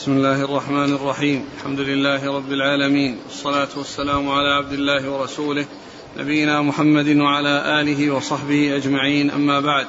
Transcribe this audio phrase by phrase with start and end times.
[0.00, 1.44] بسم الله الرحمن الرحيم.
[1.58, 3.18] الحمد لله رب العالمين.
[3.26, 5.66] والصلاة والسلام على عبد الله ورسوله
[6.16, 9.30] نبينا محمد وعلى آله وصحبه أجمعين.
[9.30, 9.86] أما بعد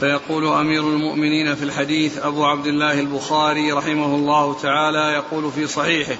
[0.00, 6.16] فيقول أمير المؤمنين في الحديث أبو عبد الله البخاري رحمه الله تعالى يقول في صحيحه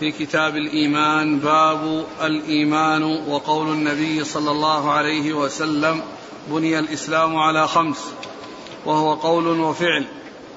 [0.00, 6.02] في كتاب الإيمان باب الإيمان وقول النبي صلى الله عليه وسلم
[6.48, 8.12] بني الإسلام على خمس
[8.86, 10.04] وهو قول وفعل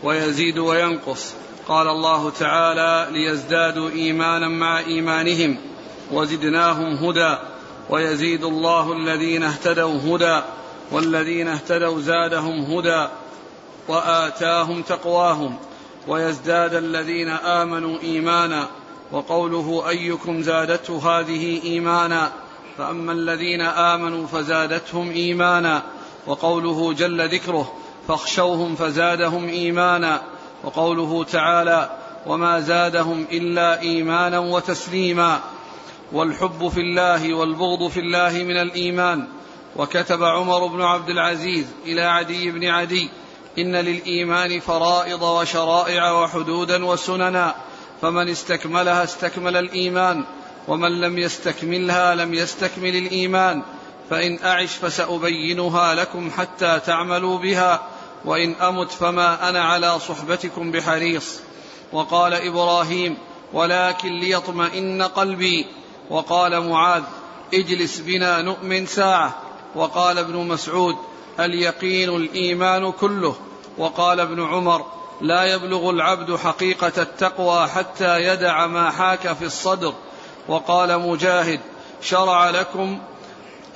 [0.03, 1.33] ويزيد وينقص.
[1.67, 5.57] قال الله تعالى ليزدادوا إيمانا مع إيمانهم
[6.11, 7.37] وزدناهم هدى
[7.89, 10.41] ويزيد الله الذين اهتدوا هدى
[10.91, 13.07] والذين اهتدوا زادهم هدى
[13.87, 15.55] وآتاهم تقواهم
[16.07, 18.67] ويزداد الذين آمنوا إيمانا
[19.11, 22.31] وقوله أيكم زادته هذه إيمانا
[22.77, 25.83] فأما الذين آمنوا فزادتهم إيمانا
[26.27, 27.73] وقوله جل ذكره
[28.07, 30.21] فاخشوهم فزادهم إيمانا
[30.63, 31.89] وقوله تعالى
[32.25, 35.39] وما زادهم الا ايمانا وتسليما
[36.11, 39.27] والحب في الله والبغض في الله من الايمان
[39.75, 43.09] وكتب عمر بن عبد العزيز إلى عدي بن عدي
[43.57, 47.55] ان للايمان فرائض وشرائع وحدودا وسننا
[48.01, 50.23] فمن استكملها استكمل الايمان
[50.67, 53.61] ومن لم يستكملها لم يستكمل الايمان
[54.09, 57.81] فان اعش فسابينها لكم حتى تعملوا بها
[58.25, 61.39] وإن أمت فما أنا على صحبتكم بحريص.
[61.91, 63.17] وقال إبراهيم
[63.53, 65.65] ولكن ليطمئن قلبي.
[66.09, 67.03] وقال معاذ
[67.53, 69.37] اجلس بنا نؤمن ساعة.
[69.75, 70.95] وقال ابن مسعود
[71.39, 73.35] اليقين الإيمان كله.
[73.77, 74.85] وقال ابن عمر
[75.21, 79.93] لا يبلغ العبد حقيقة التقوى حتى يدع ما حاك في الصدر.
[80.47, 81.59] وقال مجاهد
[82.01, 82.99] شرع لكم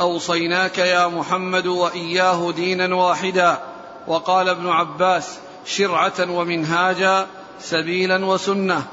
[0.01, 3.59] أوصيناك يا محمد وإياه دينا واحدا.
[4.07, 7.27] وقال ابن عباس شرعة ومنهاجا
[7.59, 8.83] سبيلا وسنة.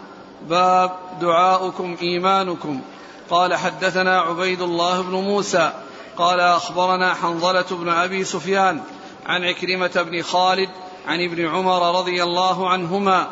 [0.48, 0.90] باب
[1.20, 2.80] دعاؤكم إيمانكم.
[3.30, 5.72] قال حدثنا عبيد الله بن موسى.
[6.16, 8.80] قال أخبرنا حنظلة بن أبي سفيان
[9.26, 10.68] عن عكرمة بن خالد
[11.06, 13.26] عن ابن عمر رضي الله عنهما.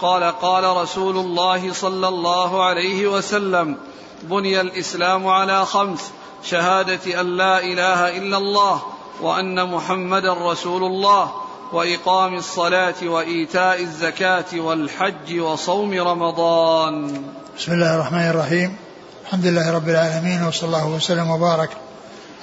[0.00, 3.76] قال قال رسول الله صلى الله عليه وسلم
[4.22, 6.12] بني الإسلام على خمس
[6.44, 8.82] شهادة أن لا إله إلا الله
[9.22, 11.32] وأن محمدا رسول الله
[11.72, 17.22] وإقام الصلاة وإيتاء الزكاة والحج وصوم رمضان.
[17.58, 18.76] بسم الله الرحمن الرحيم.
[19.24, 21.70] الحمد لله رب العالمين وصلى الله وسلم وبارك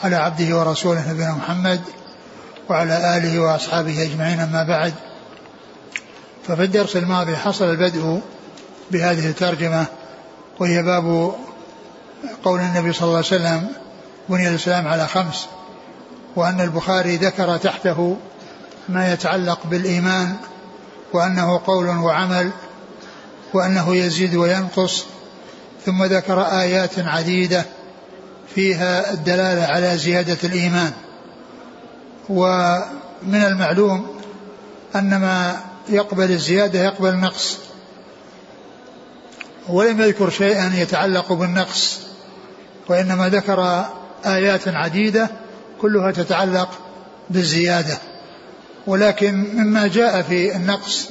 [0.03, 1.81] على عبده ورسوله نبينا محمد
[2.69, 4.93] وعلى آله وأصحابه أجمعين أما بعد.
[6.47, 8.21] ففي الدرس الماضي حصل البدء
[8.91, 9.85] بهذه الترجمة
[10.59, 11.35] وهي باب
[12.43, 13.67] قول النبي صلى الله عليه وسلم
[14.29, 15.47] بني الإسلام على خمس.
[16.35, 18.17] وأن البخاري ذكر تحته
[18.89, 20.35] ما يتعلق بالإيمان
[21.13, 22.51] وأنه قول وعمل
[23.53, 25.05] وأنه يزيد وينقص
[25.85, 27.65] ثم ذكر آيات عديدة
[28.55, 30.91] فيها الدلالة على زيادة الإيمان.
[32.29, 34.07] ومن المعلوم
[34.95, 37.57] أن ما يقبل الزيادة يقبل النقص.
[39.69, 41.99] ولم يذكر شيئا يتعلق بالنقص
[42.89, 43.85] وإنما ذكر
[44.25, 45.29] آيات عديدة
[45.85, 46.69] كلها تتعلق
[47.29, 47.97] بالزيادة.
[48.87, 51.09] ولكن مما جاء في النقص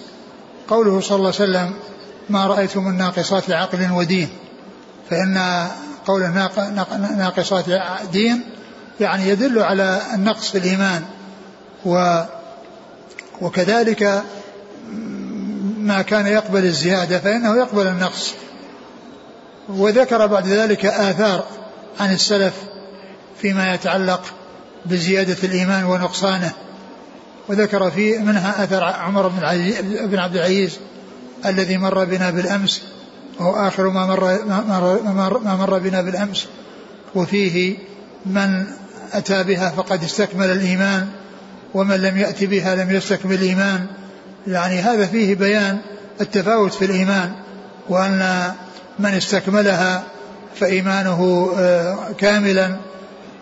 [0.68, 1.74] قوله صلى الله عليه وسلم
[2.30, 4.28] ما رأيت من ناقصات عقل ودين.
[5.10, 5.66] فإن
[6.06, 6.22] قول
[7.16, 7.64] ناقصات
[8.12, 8.40] دين
[9.00, 11.02] يعني يدل على النقص في الإيمان.
[11.84, 12.22] و
[13.40, 14.22] وكذلك
[15.78, 18.34] ما كان يقبل الزيادة فإنه يقبل النقص.
[19.68, 21.44] وذكر بعد ذلك آثار
[22.00, 22.54] عن السلف
[23.40, 24.22] فيما يتعلق
[24.86, 26.52] بزيادة الإيمان ونقصانه.
[27.48, 29.40] وذكر في منها أثر عمر بن,
[30.08, 30.78] بن عبد العزيز
[31.46, 32.82] الذي مر بنا بالأمس
[33.38, 36.46] وهو آخر ما مر, ما مر, ما مر بنا بالأمس.
[37.14, 37.76] وفيه
[38.26, 38.64] من
[39.12, 41.08] أتى بها فقد استكمل الإيمان
[41.74, 43.86] ومن لم يأت بها لم يستكمل الإيمان.
[44.46, 45.78] يعني هذا فيه بيان
[46.20, 47.32] التفاوت في الإيمان
[47.88, 48.52] وأن
[48.98, 50.02] من استكملها
[50.60, 52.76] فإيمانه آه، كاملا.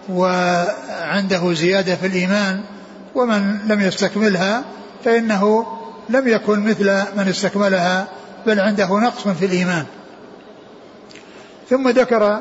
[0.08, 2.60] وعنده زيادة في الإيمان
[3.14, 4.64] ومن لم يستكملها
[5.04, 5.66] فإنه
[6.08, 8.08] لم يكن مثل من استكملها
[8.46, 9.84] بل عنده نقص في الإيمان.
[11.70, 12.40] ثم ذكر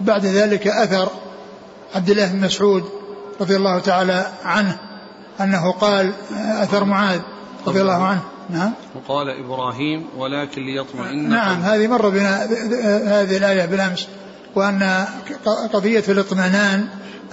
[0.00, 1.08] بعد ذلك أثر
[1.94, 2.84] عبد الله بن مسعود
[3.40, 4.78] رضي الله تعالى عنه
[5.40, 7.20] أنه قال أثر معاذ
[7.66, 8.22] رضي الله عنه.
[8.50, 8.72] نعم.
[8.94, 12.44] وقال إبراهيم ولكن ليطمئن نعم هذه مر بنا
[13.20, 14.08] هذه الآية بالأمس.
[14.58, 15.04] وأن
[15.72, 16.84] قضية الاطمئنان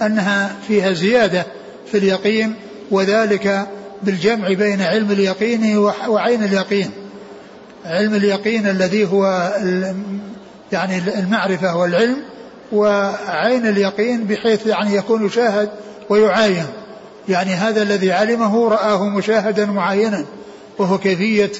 [0.02, 1.46] أنها فيها زيادة
[1.90, 2.54] في اليقين
[2.90, 3.66] وذلك
[4.02, 5.78] بالجمع بين علم اليقين
[6.08, 6.90] وعين اليقين.
[7.84, 9.52] علم اليقين الذي هو
[10.72, 12.16] يعني المعرفة والعلم
[12.72, 15.68] وعين اليقين بحيث يعني يكون يشاهد
[16.08, 16.66] ويعاين.
[17.28, 20.24] يعني هذا الذي علمه رآه مشاهدا معاينا
[20.78, 21.52] وهو كيفية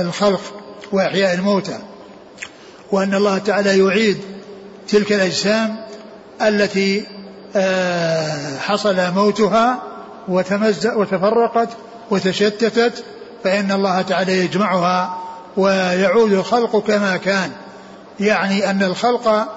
[0.00, 0.40] الخلق
[0.92, 1.78] وإحياء الموتى.
[2.94, 4.18] وأن الله تعالى يعيد
[4.88, 5.76] تلك الأجسام
[6.42, 7.04] التي
[7.56, 9.82] آه، حصل موتها
[10.28, 11.68] وتمزق وتفرقت
[12.10, 13.04] وتشتتت
[13.44, 15.18] فإن الله تعالى يجمعها
[15.56, 17.50] ويعود الخلق كما كان.
[18.20, 19.48] يعني أن الخلق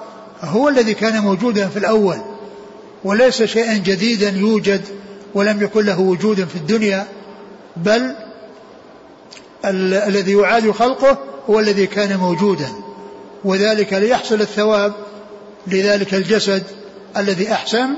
[0.42, 2.16] هو الذي كان موجودا في الأول
[3.04, 4.80] وليس شيئا جديدا يوجد
[5.34, 7.06] ولم يكن له وجود في الدنيا
[7.76, 8.14] بل
[9.64, 11.18] ال- الذي يعاد خلقه
[11.50, 12.68] هو الذي كان موجودا.
[13.44, 14.92] وذلك ليحصل الثواب
[15.66, 16.62] لذلك الجسد
[17.16, 17.88] الذي أحسن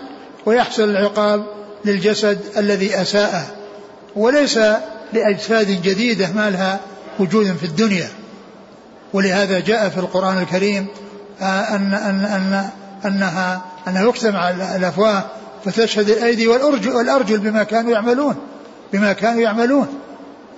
[0.46, 1.46] ويحصل العقاب
[1.84, 3.56] للجسد الذي أساء.
[4.16, 4.60] وليس
[5.12, 6.81] لأجساد جديدة ما لها
[7.19, 8.08] وجود في الدنيا.
[9.12, 10.87] ولهذا جاء في القرآن الكريم
[11.40, 12.70] آه، أن أن أن
[13.04, 14.36] أنها أنه يقسم
[14.76, 15.25] الأفواه
[15.64, 18.36] فتشهد الأيدي والأرجل, والأرجل بما كانوا يعملون
[18.93, 19.86] بما كانوا يعملون.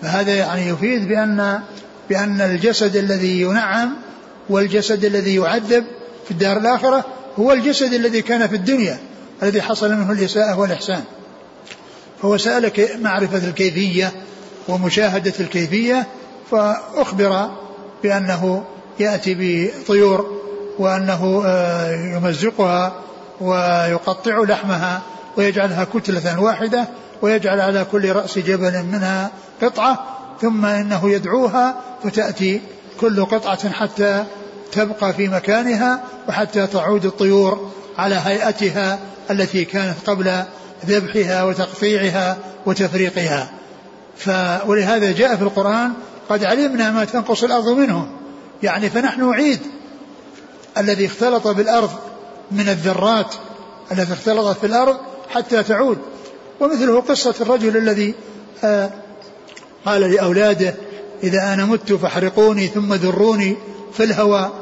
[0.02, 1.60] فهذا يعني يفيد بأن
[2.08, 3.96] بأن الجسد الذي ينعم
[4.48, 5.84] والجسد الذي يعذب
[6.24, 7.04] في الدار الآخرة
[7.38, 8.98] هو الجسد الذي كان في الدنيا
[9.42, 11.02] الذي حصل منه الإساءة والإحسان.
[12.22, 14.12] فهو سألك معرفة الكيفية
[14.68, 16.06] ومشاهدة الكيفية
[16.50, 17.50] فأخبر
[18.02, 18.64] بأنه
[19.00, 20.42] يأتي بطيور
[20.78, 22.92] وأنه آه، يمزقها
[23.40, 25.02] ويقطع لحمها
[25.36, 26.88] ويجعلها كتلة واحدة
[27.22, 29.30] ويجعل على كل رأس جبل منها
[29.62, 30.04] قطعة
[30.40, 32.60] ثم إنه يدعوها فتأتي
[33.00, 34.24] كل قطعة حتى
[34.72, 38.98] تبقى في مكانها وحتى تعود الطيور على هيئتها
[39.30, 40.42] التي كانت قبل
[40.86, 42.36] ذبحها وتقطيعها
[42.66, 43.50] وتفريقها.
[44.16, 44.30] ف
[44.66, 45.92] ولهذا جاء في القرآن
[46.28, 48.10] قد علمنا ما تنقص الأرض منهم
[48.62, 49.60] يعني فنحن نعيد
[50.78, 51.90] الذي اختلط بالأرض
[52.50, 53.34] من الذرات
[53.92, 54.96] التي اختلطت في الأرض
[55.30, 55.98] حتى تعود.
[56.60, 58.14] ومثله قصة الرجل الذي
[58.64, 58.90] آه
[59.86, 60.74] قال لأولاده
[61.22, 63.56] إذا أنا مت فاحرقوني ثم ذروني
[63.92, 64.52] في الهواء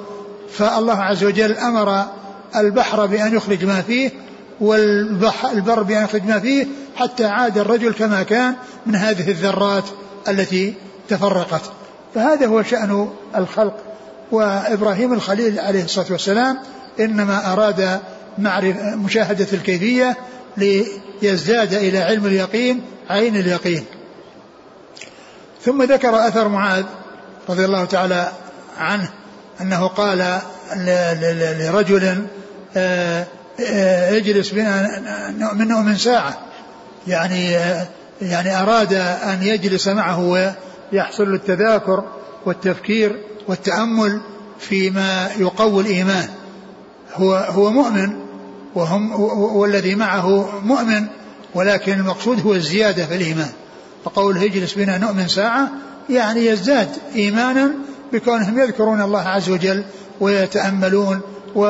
[0.52, 2.04] فالله عز وجل أمر
[2.56, 4.10] البحر بأن يخرج ما فيه
[4.60, 6.66] والبر بأن يخرج ما فيه
[6.96, 8.54] حتى عاد الرجل كما كان
[8.86, 9.84] من هذه الذرات
[10.28, 10.74] التي
[11.08, 11.62] تفرقت.
[12.14, 13.76] فهذا هو شأن الخلق.
[14.32, 16.58] وإبراهيم الخليل عليه الصلاة والسلام
[17.00, 18.00] إنما أراد
[18.38, 20.16] معرف مشاهدة الكيفية
[20.56, 23.84] ليزداد إلى علم اليقين عين اليقين.
[25.64, 26.84] ثم ذكر أثر معاذ
[27.48, 28.32] رضي الله تعالى
[28.78, 29.10] عنه
[29.60, 30.40] أنه قال
[31.58, 32.26] لرجل
[32.76, 33.26] آه،
[33.60, 34.88] آه، اجلس بنا
[35.54, 36.38] من من ساعة.
[37.06, 37.86] يعني آه،
[38.22, 40.20] يعني أراد أن يجلس معه
[40.92, 42.04] ويحصل التذاكر
[42.46, 44.20] والتفكير والتأمل
[44.58, 46.28] فيما يقوي الإيمان.
[47.14, 48.16] هو هو مؤمن
[48.74, 49.20] وهم
[49.54, 51.06] والذي معه مؤمن
[51.54, 53.50] ولكن المقصود هو الزيادة في الإيمان.
[54.04, 55.68] فقوله اجلس بنا نؤمن ساعة
[56.10, 57.70] يعني يزداد إيمانا
[58.12, 59.84] بكونهم يذكرون الله عز وجل
[60.20, 61.20] ويتأملون
[61.54, 61.66] و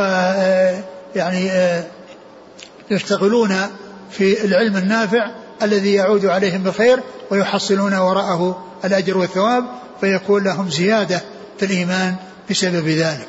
[1.16, 1.50] يعني
[2.90, 3.56] يشتغلون
[4.10, 5.30] في العلم النافع
[5.62, 7.00] الذي يعود عليهم بالخير
[7.30, 9.64] ويحصلون وراءه الأجر والثواب
[10.00, 11.20] فيكون لهم زيادة
[11.58, 12.14] في الإيمان
[12.50, 13.26] بسبب ذلك.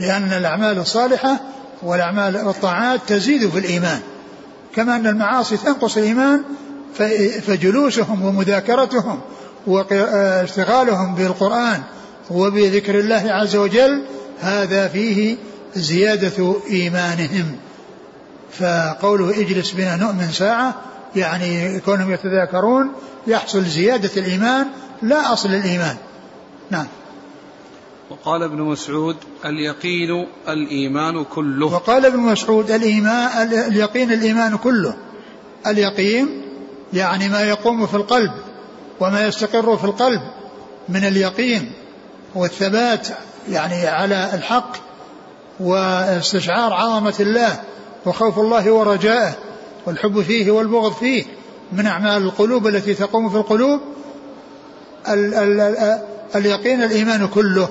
[0.00, 1.40] لأن الأعمال الصالحة
[1.82, 4.00] والأعمال والطاعات تزيد في الإيمان.
[4.76, 6.42] كما أن المعاصي تنقص الإيمان
[7.46, 9.20] فجلوسهم ومذاكرتهم
[9.66, 11.82] واشتغالهم بالقرآن
[12.30, 14.04] وبذكر الله عز وجل
[14.40, 15.36] هذا فيه
[15.74, 17.56] زيادة إيمانهم.
[18.58, 20.74] فقوله اجلس بنا نؤمن ساعة
[21.16, 22.92] يعني كونهم يتذاكرون
[23.26, 24.66] يحصل زيادة الإيمان
[25.02, 25.96] لا أصل الإيمان.
[26.70, 26.86] نعم.
[28.10, 31.66] وقال ابن مسعود اليقين الإيمان كله.
[31.66, 34.96] وقال ابن مسعود الإيمان اليقين الإيمان كله.
[35.66, 36.42] اليقين
[36.92, 38.32] يعني ما يقوم في القلب
[39.00, 40.20] وما يستقر في القلب
[40.88, 41.72] من اليقين
[42.34, 43.08] والثبات
[43.48, 44.76] يعني على الحق
[45.60, 47.60] واستشعار عظمة الله
[48.06, 49.32] وخوف الله ورجائه
[49.86, 51.24] والحب فيه والبغض فيه
[51.72, 53.80] من أعمال القلوب التي تقوم في القلوب.
[55.08, 55.98] ال ال
[56.34, 57.68] اليقين الإيمان كله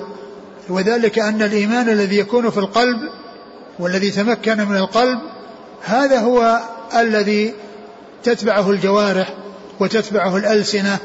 [0.68, 2.98] وذلك أن الإيمان الذي يكون في القلب
[3.78, 5.18] والذي تمكن من القلب
[5.82, 6.60] هذا هو
[6.96, 7.54] الذي
[8.22, 9.34] تتبعه الجوارح
[9.80, 10.98] وتتبعه الألسنة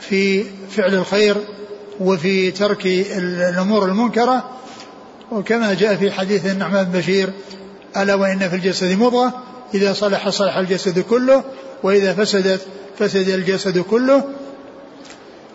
[0.00, 1.36] في فعل الخير
[2.00, 4.50] وفي ترك الأمور المنكرة.
[5.32, 7.32] وكما جاء في حديث النعمان بن بشير
[7.96, 9.42] ألا وإن في الجسد مضغة
[9.74, 11.44] إذا صلح صلح الجسد كله
[11.82, 12.60] وإذا فسدت
[12.98, 14.24] فسد الجسد كله.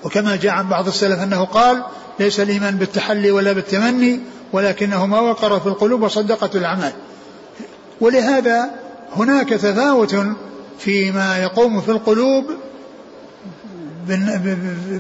[0.03, 1.84] وكما جاء عن بعض السلف أنه قال
[2.20, 4.20] ليس الإيمان بالتحلي ولا بالتمني
[4.53, 6.94] ولكنه ما وقر في القلوب وصدقت الأعمال.
[8.01, 8.70] ولهذا
[9.15, 10.15] هناك تفاوت
[10.84, 12.46] فيما يقوم في القلوب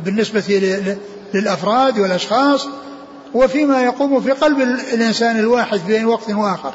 [0.05, 0.43] بالنسبة
[1.33, 2.67] للأفراد والأشخاص
[3.33, 4.61] وفيما يقوم في قلب
[4.93, 6.73] الإنسان الواحد بين وقت وآخر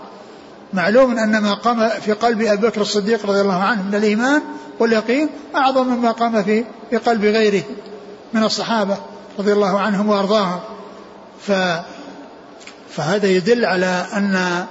[0.73, 4.43] معلوم أن ما قام في قلب أبي بكر الصديق رضي الله عنه من الإيمان
[4.79, 7.63] واليقين أعظم مما قام في في قلب غيره
[8.33, 8.97] من الصحابة
[9.39, 10.61] رضي الله عنهم وأرضاهم.
[11.47, 11.53] ف
[12.91, 14.65] فهذا يدل على أن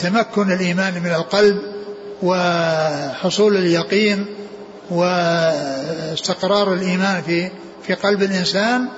[0.00, 1.79] تمكن الإيمان من القلب
[2.22, 4.26] وحصول اليقين
[4.90, 7.50] واستقرار الإيمان في
[7.86, 8.88] في قلب الإنسان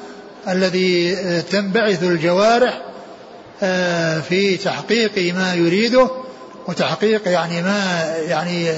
[0.49, 1.17] الذي
[1.51, 2.83] تنبعث الجوارح
[3.63, 6.11] آه، في تحقيق ما يريده
[6.69, 8.73] وتحقيق يعني ما يعني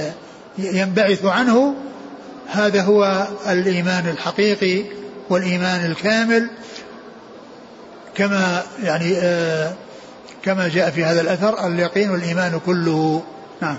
[0.59, 1.75] ينبعث عنه.
[2.49, 4.85] هذا هو الإيمان الحقيقي
[5.31, 6.51] والإيمان الكامل
[8.15, 9.73] كما يعني آه،
[10.43, 13.23] كما جاء في هذا الأثر اليقين والإيمان كله.
[13.61, 13.79] نعم.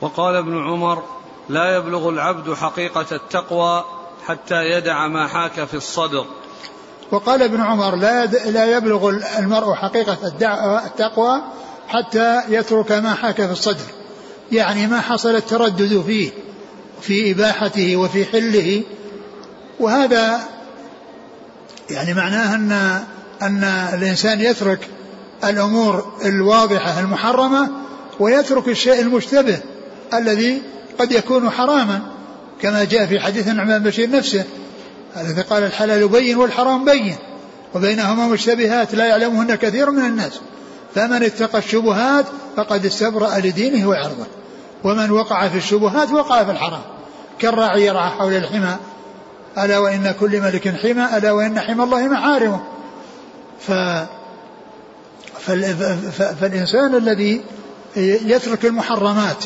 [0.00, 1.02] وقال ابن عمر
[1.48, 3.84] لا يبلغ العبد حقيقة التقوى
[4.26, 6.26] حتى يدع ما حاك في الصدر
[7.10, 10.18] وقال ابن عمر لا لا يبلغ المرء حقيقة
[10.86, 11.42] التقوى
[11.88, 13.84] حتى يترك ما حاك في الصدر
[14.52, 16.30] يعني ما حصل التردد فيه
[17.00, 18.82] في إباحته وفي حله.
[19.80, 20.40] وهذا
[21.90, 22.72] يعني معناه أن
[23.42, 24.90] أن الإنسان يترك
[25.44, 27.70] الأمور الواضحة المحرمة
[28.20, 29.60] ويترك الشيء المشتبه.
[30.14, 30.62] الذي
[30.98, 32.00] قد يكون حراما
[32.62, 34.44] كما جاء في حديث النعمان بشير نفسه
[35.16, 37.16] الذي قال الحلال بين والحرام بين
[37.74, 40.40] وبينهما مشتبهات لا يعلمهن كثير من الناس.
[40.94, 42.24] فمن اتقى الشبهات
[42.56, 44.26] فقد استبرأ لدينه وعرضه
[44.84, 46.82] ومن وقع في الشبهات وقع في الحرام.
[47.38, 48.76] كالراعي يرعى حول الحمى
[49.58, 52.60] ألا وإن كل ملك حمى ألا وإن حمى الله محارمه.
[53.60, 53.72] ف
[56.40, 57.40] فالإنسان الذي
[57.96, 59.44] يترك المحرمات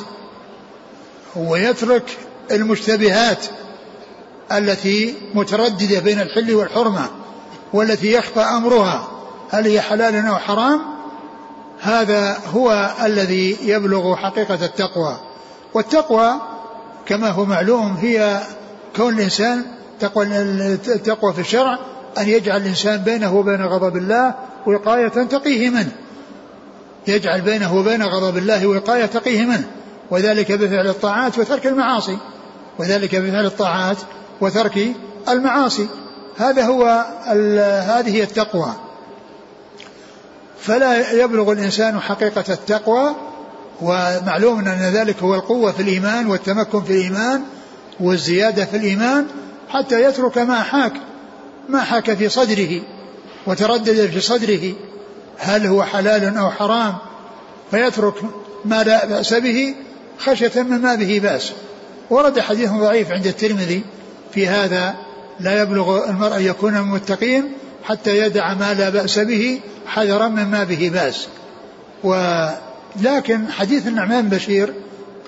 [1.37, 2.19] ويترك
[2.51, 3.47] المشتبهات
[4.53, 7.09] التي مترددة بين الحل والحرمة
[7.73, 9.09] والتي يخفى أمرها
[9.51, 10.81] هل هي حلال أو حرام
[11.81, 15.17] هذا هو الذي يبلغ حقيقة التقوى.
[15.75, 16.35] والتقوى
[17.07, 18.41] كما هو معلوم هي
[18.97, 19.65] كون الإنسان
[20.01, 21.79] تقوى التقوى في الشرع
[22.19, 24.35] أن يجعل الإنسان بينه وبين غضب الله
[24.67, 25.93] وقاية تقيه منه.
[27.07, 29.71] يجعل بينه وبين غضب الله وقاية تقيه منه.
[30.11, 32.19] وذلك بفعل الطاعات وترك المعاصي
[32.79, 33.97] وذلك بفعل الطاعات
[34.41, 34.93] وترك
[35.29, 35.89] المعاصي.
[36.39, 37.07] هذا هو
[37.87, 38.75] هذه هي التقوى.
[40.61, 43.15] فلا يبلغ الإنسان حقيقة التقوى
[43.83, 47.43] ومعلوم أن ذلك هو القوة في الإيمان والتمكن في الإيمان
[48.01, 49.27] والزيادة في الإيمان
[49.69, 50.93] حتى يترك ما حاك
[51.69, 52.83] ما حاك في صدره
[53.47, 54.73] وتردد في صدره
[55.39, 56.97] هل هو حلال أو حرام
[57.71, 58.15] فيترك
[58.65, 59.75] ما لا بأس به
[60.21, 61.53] خشية مما به بأس
[62.11, 63.83] ورد حديث ضعيف عند الترمذي
[64.33, 64.95] في هذا
[65.41, 67.53] لا يبلغ المرء أن يكون المتقين
[67.85, 71.29] حتى يدع ما لا بأس به حذرا مما به بأس
[72.05, 74.75] ولكن حديث النعمان بشير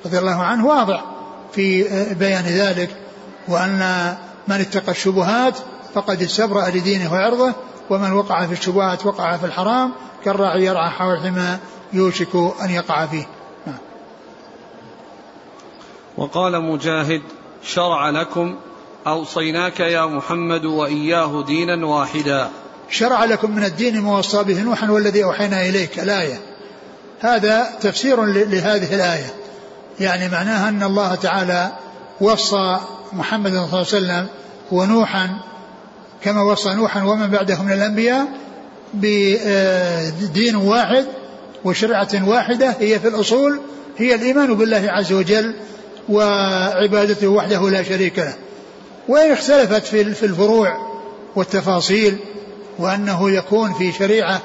[0.07, 1.05] رضي الله عنه واضح
[1.53, 1.85] في
[2.15, 2.91] بيان ذلك
[3.49, 4.15] وأن
[4.49, 5.55] من اتقى الشبهات
[5.95, 7.53] فقد استبرأ لدينه وعرضه
[7.91, 9.93] ومن وقع في الشبهات وقع في الحرام
[10.25, 11.59] كالراعي يرعى حول الحمى
[11.93, 12.35] يوشك
[12.65, 13.27] أن يقع فيه.
[16.17, 17.23] وقال مجاهد
[17.65, 18.57] شرع لكم
[19.07, 22.49] أوصيناك يا محمد وإياه دينا واحدا.
[22.91, 26.41] شرع لكم من الدين ما وصى به نوحا والذي أوحينا إليك الآية.
[27.21, 29.35] هذا تفسير لهذه الآية.
[30.01, 31.73] يعني معناها أن الله تعالى
[32.21, 32.81] وصى
[33.13, 34.27] محمد صلى الله عليه وسلم
[34.73, 35.31] ونوحا
[36.23, 38.29] كما وصى نوحا ومن بعده من الأنبياء
[38.95, 41.07] بدين واحد
[41.65, 43.61] وشرعة واحدة هي في الأصول
[43.97, 45.55] هي الإيمان بالله عز وجل
[46.09, 48.35] وعبادته وحده لا شريك له.
[49.09, 50.93] وإن اختلفت في الفروع
[51.37, 52.19] والتفاصيل
[52.79, 54.41] وأنه يكون في شريعة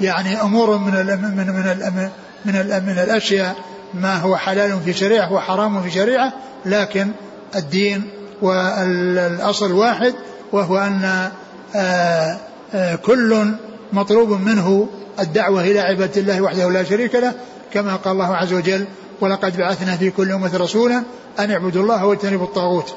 [0.00, 2.10] يعني أمور من ال من من ال
[2.44, 3.56] من, ال من الأشياء
[3.94, 6.32] ما هو حلال في شريعة وحرام في شريعة
[6.66, 7.08] لكن
[7.56, 8.10] الدين
[8.42, 10.14] والأصل واحد
[10.52, 11.30] وهو أن
[11.76, 12.38] آه،
[12.74, 13.46] آه، كل
[13.92, 14.88] مطلوب منه
[15.20, 17.34] الدعوة إلى عبادة الله وحده لا شريك له
[17.72, 18.86] كما قال الله عز وجل
[19.20, 21.02] ولقد بعثنا في كل أمة رسولا
[21.38, 22.94] أن اعبدوا الله واجتنبوا الطاغوت.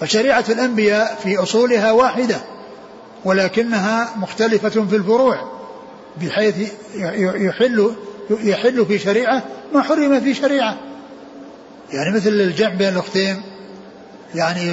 [0.00, 2.36] فشريعة الأنبياء في أصولها واحدة
[3.24, 5.52] ولكنها مختلفة في الفروع
[6.22, 7.94] بحيث يحل
[8.30, 9.42] يحل في شريعة
[9.74, 10.76] ما حرم في شريعة.
[11.92, 13.42] يعني مثل الجمع بين الأختين
[14.34, 14.66] يعني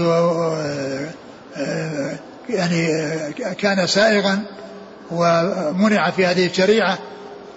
[2.49, 2.87] يعني
[3.33, 4.43] كان سائغا
[5.11, 6.97] ومنع في هذه الشريعة.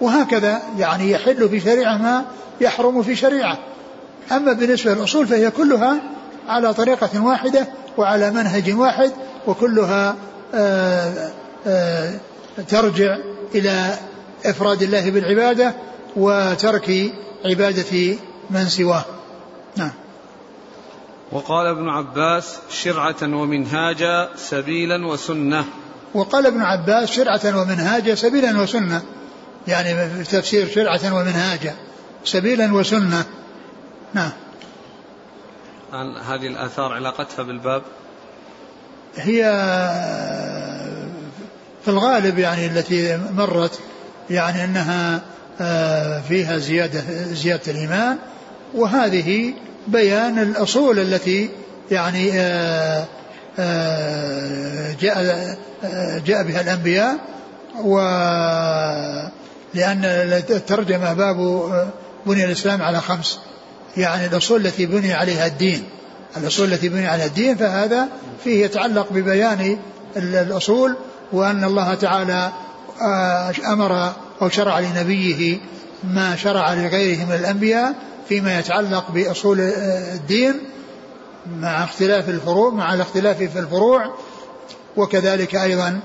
[0.01, 2.25] وهكذا يعني يحل في شريعة ما
[2.61, 3.57] يحرم في شريعة.
[4.31, 5.97] أما بالنسبة للأصول فهي كلها
[6.47, 9.11] على طريقة واحدة وعلى منهج واحد
[9.47, 10.15] وكلها
[10.53, 11.31] آآ
[11.67, 12.19] آآ
[12.69, 13.17] ترجع
[13.55, 13.97] إلى
[14.45, 15.73] إفراد الله بالعبادة
[16.15, 17.11] وترك
[17.45, 18.17] عبادة
[18.49, 19.05] من سواه.
[19.77, 19.91] نعم.
[21.31, 25.65] وقال ابن عباس شرعة ومنهاجا سبيلا وسنة.
[26.13, 29.01] وقال ابن عباس شرعة ومنهاجا سبيلا وسنة.
[29.67, 31.75] يعني في تفسير شرعة ومنهاجا
[32.25, 33.25] سبيلا وسنة.
[34.13, 34.31] نعم.
[36.27, 37.81] هذه الآثار علاقتها بالباب؟
[39.15, 39.43] هي
[41.85, 43.79] في الغالب يعني التي مرت
[44.29, 45.21] يعني أنها
[45.61, 48.17] آه، فيها زيادة زيادة الإيمان
[48.73, 49.53] وهذه
[49.87, 51.49] بيان الأصول التي
[51.91, 53.05] يعني آه،
[53.59, 55.57] آه، جاء
[56.25, 57.17] جاء بها الأنبياء
[57.83, 57.99] و
[59.73, 60.05] لأن
[60.49, 61.37] الترجمة باب
[62.25, 63.39] بني الإسلام على خمس.
[63.97, 65.83] يعني الأصول التي بني عليها الدين.
[66.37, 68.07] الأصول التي بني عليها الدين فهذا
[68.43, 69.77] فيه يتعلق ببيان
[70.17, 70.95] الأصول
[71.31, 72.51] وأن الله تعالى
[73.01, 75.57] آه، أمر أو شرع لنبيه
[76.03, 77.95] ما شرع لغيره من الأنبياء
[78.29, 80.53] فيما يتعلق بأصول آه، الدين
[81.59, 84.15] مع اختلاف الفروع مع الاختلاف في الفروع.
[84.97, 85.99] وكذلك أيضا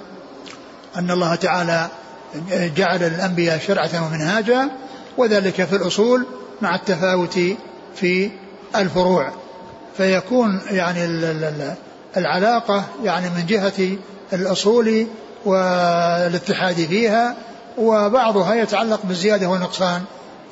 [0.97, 1.89] أن الله تعالى
[2.51, 4.69] جعل الأنبياء شرعة ومنهاجا
[5.17, 6.27] وذلك في الأصول
[6.63, 7.39] مع التفاوت
[7.95, 8.31] في
[8.77, 9.33] الفروع.
[9.97, 11.05] فيكون يعني
[12.17, 13.97] العلاقة يعني من جهة
[14.33, 15.07] الأصول
[15.45, 17.37] والاتحاد فيها
[17.79, 20.03] وبعضها يتعلق بالزيادة والنقصان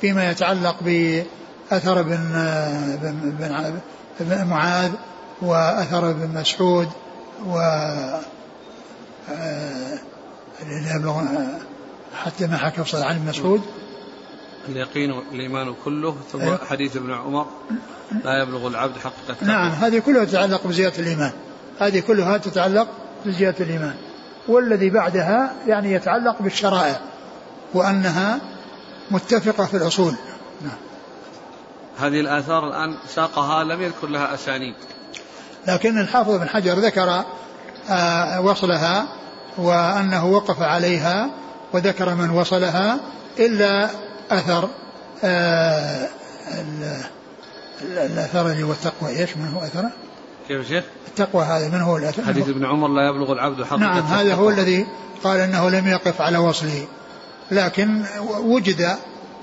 [0.01, 2.17] فيما يتعلق بأثر بن,
[3.01, 3.79] بن,
[4.19, 4.91] بن معاذ
[5.41, 6.89] وأثر بن مسعود
[7.47, 7.57] و
[9.31, 9.99] آه،
[12.15, 13.61] حتى ما حكى عن ابن مسعود.
[14.69, 17.45] اليقين الإيمان كله ثم أيوه؟ حديث ابن عمر
[18.23, 21.31] لا يبلغ العبد حقيقة نعم هذه كلها تتعلق بزيادة الإيمان.
[21.79, 22.87] هذه كلها تتعلق
[23.25, 23.95] بزيادة الإيمان.
[24.47, 26.99] والذي بعدها يعني يتعلق بالشرائع
[27.73, 28.39] وأنها
[29.11, 30.15] متفقة في الأصول.
[30.61, 30.77] نعم.
[31.99, 34.75] هذه الآثار الآن ساقها لم يذكر لها أسانيد.
[35.67, 37.23] لكن الحافظ بن حجر ذكر
[37.89, 39.07] آه، وصلها
[39.57, 41.29] وأنه وقف عليها
[41.73, 42.99] وذكر من وصلها
[43.39, 43.89] إلا
[44.31, 44.69] أثر
[45.23, 46.07] آه
[47.81, 49.91] الأثر اللي هو التقوى إيش من هو أثره؟
[50.47, 54.03] كيف شيخ؟ التقوى هذا من هو الأثر؟ حديث ابن عمر لا يبلغ العبد حقا نعم
[54.03, 54.87] هذا هو الذي
[55.23, 56.87] قال أنه لم يقف على وصله
[57.51, 58.03] لكن
[58.39, 58.97] وجد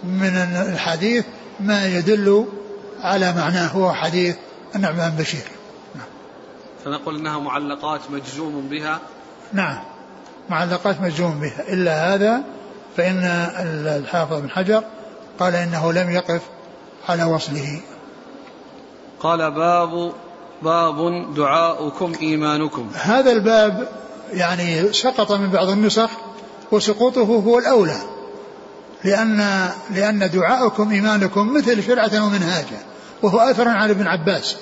[0.04, 0.36] من
[0.72, 1.24] الحديث
[1.60, 2.46] ما يدل
[3.02, 4.36] على معناه هو حديث
[4.74, 5.44] النعمان بشير
[5.94, 6.06] نعم.
[6.84, 9.00] فنقول إنها معلقات مجزوم بها
[9.52, 9.78] نعم
[10.50, 11.72] معلقات مجزوم بها.
[11.72, 12.42] إلا هذا
[12.96, 13.24] فإن
[13.86, 14.84] الحافظ بن حجر
[15.40, 16.40] قال إنه لم يقف
[17.08, 17.80] على وصله.
[19.20, 20.12] قال باب
[20.62, 22.90] باب دعاؤكم إيمانكم.
[22.94, 23.88] هذا الباب
[24.32, 26.10] يعني سقط من بعض النسخ
[26.72, 27.98] وسقوطه هو الأولى.
[29.04, 32.78] لأن لأن دعاؤكم إيمانكم مثل شرعة ومنهاجا
[33.22, 34.56] وهو أثر عن ابن عباس.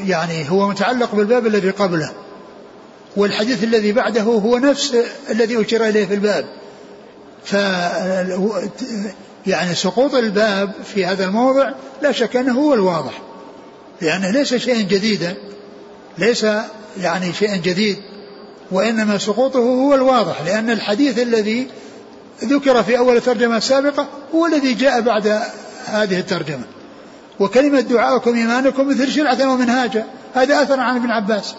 [0.00, 2.12] يعني هو متعلق بالباب الذي قبله.
[3.16, 4.96] والحديث الذي بعده هو نفس
[5.30, 6.44] الذي أشير إليه في الباب.
[7.44, 7.52] ف
[9.46, 11.70] يعني سقوط الباب في هذا الموضع
[12.02, 13.22] لا شك أنه هو الواضح.
[14.00, 15.34] لأنه ليس شيئا جديدا.
[16.18, 16.46] ليس
[17.00, 17.96] يعني شيئا جديد.
[18.70, 21.66] وإنما سقوطه هو الواضح لأن الحديث الذي
[22.44, 25.26] ذكر في أول الترجمة السابقة هو الذي جاء بعد
[25.86, 26.64] هذه الترجمة.
[27.40, 31.54] وكلمة دعاءكم إيمانكم مثل شرعة ومنهاجا هذا أثر عن ابن عباس.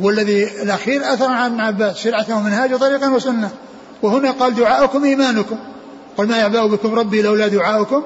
[0.00, 3.50] والذي الأخير أثر عن ابن عباس شرعه ومنهاجا طريقا وسنة.
[4.02, 5.56] وهنا قال دعاؤكم إيمانكم.
[6.16, 8.02] قل ما يعبأ بكم ربي لولا دعاؤكم.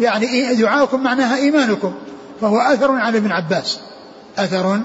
[0.00, 1.94] يعني دعاؤكم معناها إيمانكم.
[2.40, 3.80] فهو أثر عن ابن عباس.
[4.38, 4.80] أثر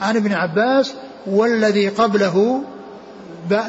[0.00, 0.92] عن ابن عباس
[1.26, 2.62] والذي قبله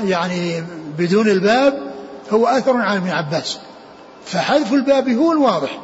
[0.04, 0.64] يعني
[0.98, 1.92] بدون الباب
[2.32, 3.58] هو أثر عن ابن عباس.
[4.26, 5.80] فحذف الباب هو الواضح.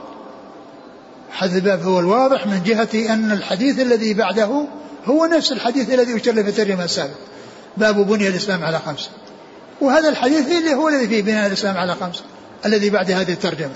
[1.32, 4.66] حذف الباب هو الواضح من جهة أن الحديث الذي بعده
[5.06, 7.14] هو نفس الحديث الذي أشر في الترجمة السابق
[7.78, 9.10] باب بني الإسلام على خمسة.
[9.82, 12.24] وهذا الحديث اللي هو الذي فيه بناء الإسلام على خمس
[12.66, 13.76] الذي بعد هذه الترجمة.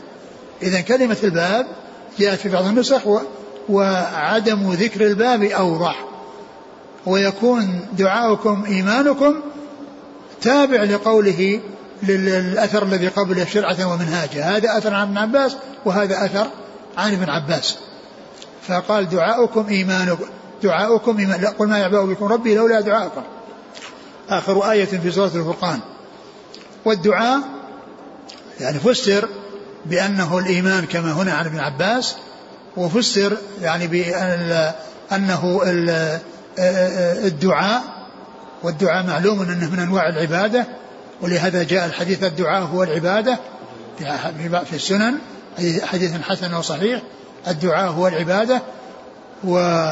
[0.61, 1.65] إذا كلمة الباب
[2.19, 3.19] جاءت في بعض النسخ و
[3.69, 6.05] وعدم ذكر الباب أوضح.
[7.05, 9.41] ويكون دعاؤكم إيمانكم
[10.41, 11.59] تابع لقوله
[12.03, 16.47] للأثر الذي قبله شرعة ومنهاجا هذا أثر عن ابن عباس وهذا أثر
[16.97, 17.77] عن ابن عباس.
[18.67, 20.25] فقال دعاؤكم إيمانكم.
[20.63, 23.21] دعاؤكم قل ما يعبأ بكم ربي لولا دعاءكم
[24.29, 25.79] آخر آية في سورة الفرقان.
[26.85, 27.39] والدعاء
[28.59, 29.29] يعني فسر
[29.85, 32.15] بأنه الإيمان كما هنا عن ابن عباس
[32.77, 35.61] وفسر يعني بأنه
[37.27, 37.83] الدعاء
[38.63, 40.65] والدعاء معلوم أنه من أنواع العبادة
[41.21, 43.39] ولهذا جاء الحديث الدعاء هو العبادة.
[44.65, 45.15] في السنن
[45.83, 47.01] حديث حسن وصحيح.
[47.47, 48.61] الدعاء هو العبادة
[49.43, 49.83] و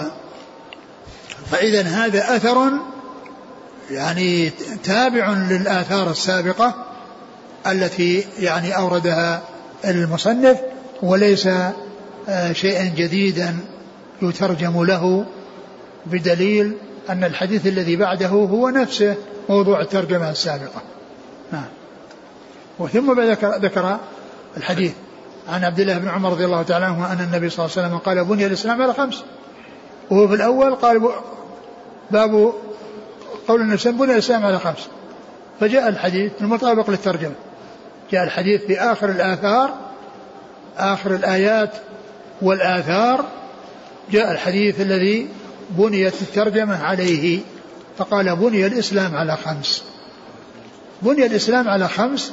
[1.51, 2.71] فإذا هذا أثر
[3.91, 4.49] يعني
[4.83, 6.85] تابع للآثار السابقة
[7.67, 9.41] التي يعني أوردها
[9.85, 10.57] المصنف
[11.01, 11.47] وليس
[12.29, 13.57] آه، شيئا جديدا
[14.21, 15.25] يترجم له
[16.05, 16.73] بدليل
[17.09, 19.15] أن الحديث الذي بعده هو نفسه
[19.49, 20.81] موضوع الترجمة السابقة.
[21.51, 21.65] نعم.
[22.79, 23.99] وثم ذكر, ذكر
[24.57, 24.93] الحديث
[25.49, 27.97] عن عبد الله بن عمر رضي الله تعالى عنه أن النبي صلى الله عليه وسلم
[27.97, 29.23] قال بني الإسلام على خمس.
[30.09, 31.09] وهو في الأول قال
[32.11, 32.53] باب
[33.47, 34.87] قول النبي بني الإسلام على خمس.
[35.59, 37.33] فجاء الحديث المطابق للترجمة.
[38.11, 39.73] جاء الحديث في آخر الآثار
[40.77, 41.71] آخر الآيات
[42.41, 43.25] والآثار.
[44.11, 45.27] جاء الحديث الذي
[45.69, 47.39] بنيت الترجمة عليه
[47.97, 49.83] فقال بني الإسلام على خمس.
[51.01, 52.31] بني الإسلام على خمس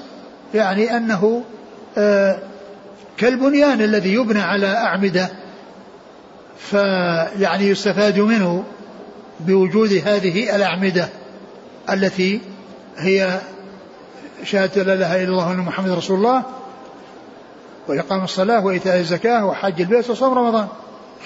[0.55, 1.45] يعني أنه
[1.99, 2.39] آه
[3.17, 5.29] كالبنيان الذي يبنى على أعمدة.
[6.59, 8.65] فيعني يستفاد منه
[9.41, 11.09] بوجود هذه الأعمدة
[11.91, 12.41] التي
[12.97, 13.41] هي
[14.45, 16.43] شهادة لا إله إلا الله وأن محمد رسول الله
[17.88, 20.67] وإقام الصلاة وإيتاء الزكاة وحج البيت وصوم رمضان.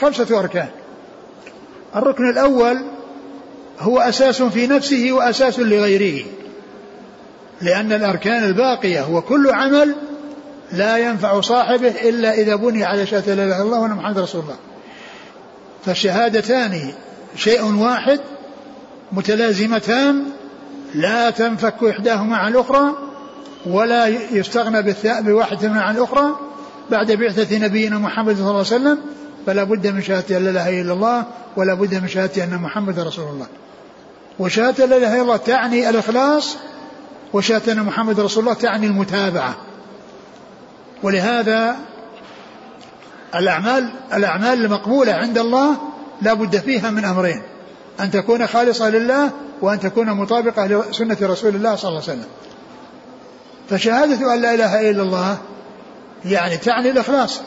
[0.01, 0.69] خمسة أركان.
[1.97, 2.79] الركن الأول
[3.79, 6.25] هو أساس في نفسه وأساس لغيره.
[7.62, 9.95] لأن الأركان الباقية وكل عمل
[10.73, 14.43] لا ينفع صاحبه إلا إذا بني على شهادة لا إله إلا الله وأن محمد رسول
[14.43, 14.57] الله.
[15.87, 16.92] فالشهادتان
[17.37, 18.20] شيء واحد
[19.12, 20.22] متلازمتان
[20.94, 22.92] لا تنفك إحداهما عن الأخرى
[23.66, 26.38] ولا يستغنى بواحدة عن الأخرى.
[26.90, 28.99] بعد بعثة نبينا محمد صلى الله عليه وسلم
[29.46, 31.25] فلا بد من شهادة لا إله إلا الله
[31.57, 33.46] ولا بد من شهادة أن محمد رسول الله.
[34.38, 36.57] وشهادة لا إله إلا الله تعني الإخلاص
[37.33, 39.57] وشهادة أن محمد رسول الله تعني المتابعة.
[41.03, 41.77] ولهذا
[43.35, 45.77] الأعمال الأعمال المقبولة عند الله
[46.23, 47.43] لا بد فيها من أمرين.
[48.01, 49.31] أن تكون خالصة لله
[49.62, 52.27] وأن تكون مطابقة لسنة رسول الله صلى الله عليه وسلم.
[53.71, 55.39] فشهادة أن لا إله إلا الله
[56.25, 57.41] يعني تعني الإخلاص.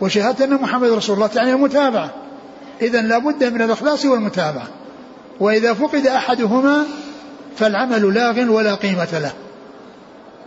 [0.00, 2.10] وشهادة أن محمد رسول الله تعني المتابعة.
[2.82, 4.66] إذا لا بد من الإخلاص والمتابعة.
[5.40, 6.84] وإذا فقد أحدهما
[7.56, 9.32] فالعمل لاغ ولا قيمة له.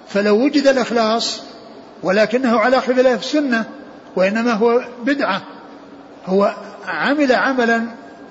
[0.10, 1.42] فلو وجد الإخلاص
[2.04, 3.66] ولكنه على خلاف السنة
[4.16, 5.42] وإنما هو بدعة.
[6.26, 6.56] هو
[6.88, 7.82] عمل عملا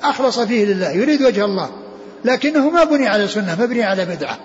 [0.03, 1.71] أخلص فيه لله يريد وجه الله
[2.25, 4.39] لكنه ما بني على سنة مبني على بدعة.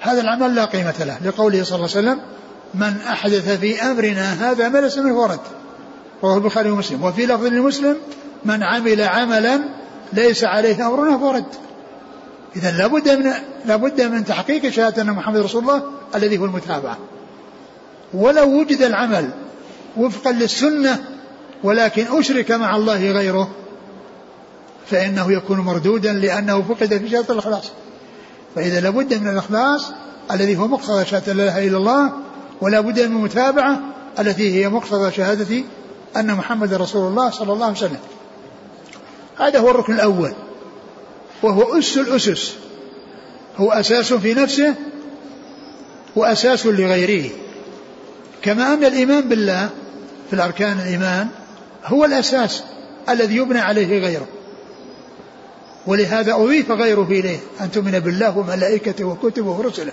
[0.00, 2.20] هذا العمل لا قيمة له لقوله صلى الله عليه وسلم
[2.74, 5.40] من أحدث في أمرنا هذا ما ليس منه ورد.
[6.22, 7.04] رواه البخاري ومسلم.
[7.04, 7.96] وفي لفظ لمسلم
[8.44, 9.60] من عمل عملا
[10.12, 11.44] ليس عليه أمرنا فرد
[12.56, 13.32] إذا لابد من
[13.64, 15.82] لابد من تحقيق شهادة أن محمد رسول الله
[16.14, 16.98] الذي هو المتابعة
[18.14, 19.30] ولو وجد العمل
[19.98, 21.04] وفقا للسنة
[21.64, 23.50] ولكن أشرك مع الله غيره
[24.86, 27.70] فإنه يكون مردودا لأنه فقد في شهادة الإخلاص.
[28.54, 29.92] فإذا لابد من الإخلاص
[30.30, 32.12] الذي هو مقتضى شهادة لا إله إلا الله
[32.60, 33.80] ولا بد من المتابعة
[34.18, 35.64] التي هي مقتضى شهادة
[36.16, 38.00] أن محمد رسول الله صلى الله عليه وسلم.
[39.38, 40.32] هذا هو الركن الأول
[41.42, 42.54] وهو أس الأسس
[43.56, 44.74] هو أساس في نفسه
[46.16, 47.30] وأساس لغيره.
[48.42, 49.70] كما أن الإيمان بالله
[50.28, 51.28] في الأركان الإيمان
[51.84, 52.62] هو الأساس
[53.08, 54.26] الذي يبنى عليه غيره.
[55.86, 57.38] ولهذا أضيف غيره إليه.
[57.60, 59.92] أن تؤمن بالله وملائكته وكتبه ورسله.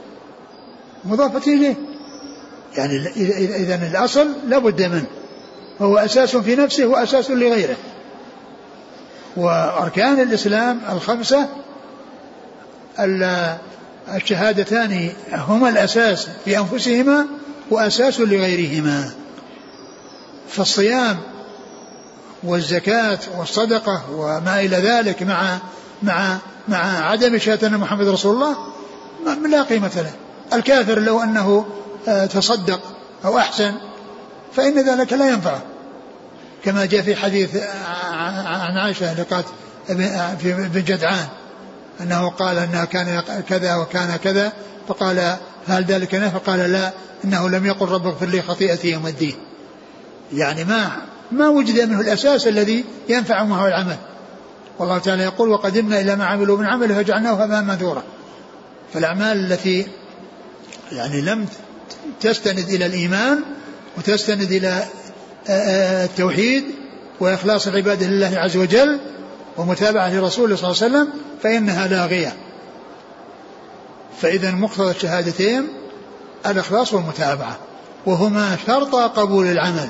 [1.06, 1.76] مضافة إليه.
[2.78, 3.08] يعني
[3.56, 5.06] إذا الأصل لابد منه.
[5.80, 7.76] فهو أساس في نفسه وأساس لغيره.
[9.38, 11.48] وأركان الإسلام الخمسة
[14.16, 17.26] الشهادتان هما الأساس في أنفسهما
[17.72, 19.12] وأساس لغيرهما.
[20.50, 21.18] فالصيام
[22.44, 25.58] والزكاة والصدقة وما إلى ذلك مع
[26.04, 28.56] مع مع عدم شهادة أن محمد رسول الله
[29.52, 30.12] لا قيمة له.
[30.54, 31.66] الكافر لو أنه
[32.08, 32.80] آه، تصدق
[33.26, 33.74] أو أحسن
[34.56, 35.62] فإن ذلك لا ينفعه.
[36.64, 37.50] كما جاء في حديث
[38.46, 39.46] عن عائشة لقات
[40.40, 41.28] في ابن جدعان
[42.02, 44.54] أنه قال أنها كان كذا وكان كذا
[44.88, 45.36] فقال
[45.68, 46.92] هل ذلك نفع قال لا
[47.26, 49.36] إنه لم يقل رب اغفر لي خطيئتي يوم الدين.
[50.34, 50.92] يعني ما
[51.32, 53.98] ما وجد منه الأساس الذي ينفع معه العمل.
[54.80, 58.04] والله تعالى يقول وقدمنا إلى ما عملوا من عمل فجعلناه هباء منثورا.
[58.94, 59.88] فالأعمال التي
[60.92, 61.46] يعني لم
[62.22, 63.44] تستند إلى الإيمان
[63.98, 64.84] وتستند إلى
[66.06, 66.64] التوحيد
[67.20, 69.00] وإخلاص العبادة لله عز وجل
[69.58, 72.36] ومتابعة لرسوله صلى الله عليه وسلم فإنها لاغية.
[74.22, 75.68] فإذا مقتضى الشهادتين
[76.46, 77.58] الإخلاص والمتابعة
[78.06, 79.90] وهما شرط قبول العمل.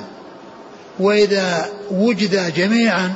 [1.00, 3.12] وإذا وجد جميعا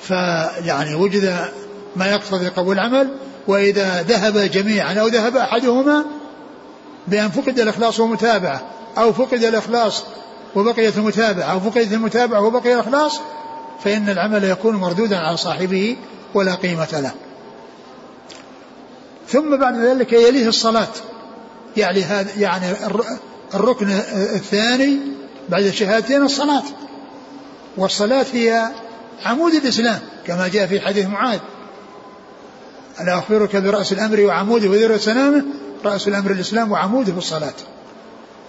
[0.00, 1.38] فيعني وجد
[1.96, 3.08] ما يقتضي قبول العمل
[3.48, 6.04] وإذا ذهب جميعا أو ذهب أحدهما
[7.08, 8.62] بأن فقد الإخلاص والمتابعة
[8.98, 10.04] أو فقد الإخلاص
[10.54, 13.20] وبقيت المتابعة أو فقدت المتابعة وبقي الإخلاص
[13.84, 15.96] فإن العمل يكون مردودا على صاحبه
[16.34, 17.12] ولا قيمة له.
[19.28, 20.88] ثم بعد ذلك يليه الصلاة.
[21.76, 22.66] يعني هذا يعني
[23.54, 23.88] الركن
[24.34, 24.98] الثاني
[25.48, 26.62] بعد الشهادتين الصلاة.
[27.76, 28.68] والصلاة هي
[29.24, 31.38] عمود الإسلام كما جاء في حديث معاذ.
[33.00, 35.44] ألا أخبرك برأس الأمر وعموده وذروة سنامه؟
[35.84, 37.54] رأس الأمر الإسلام وعموده الصلاة.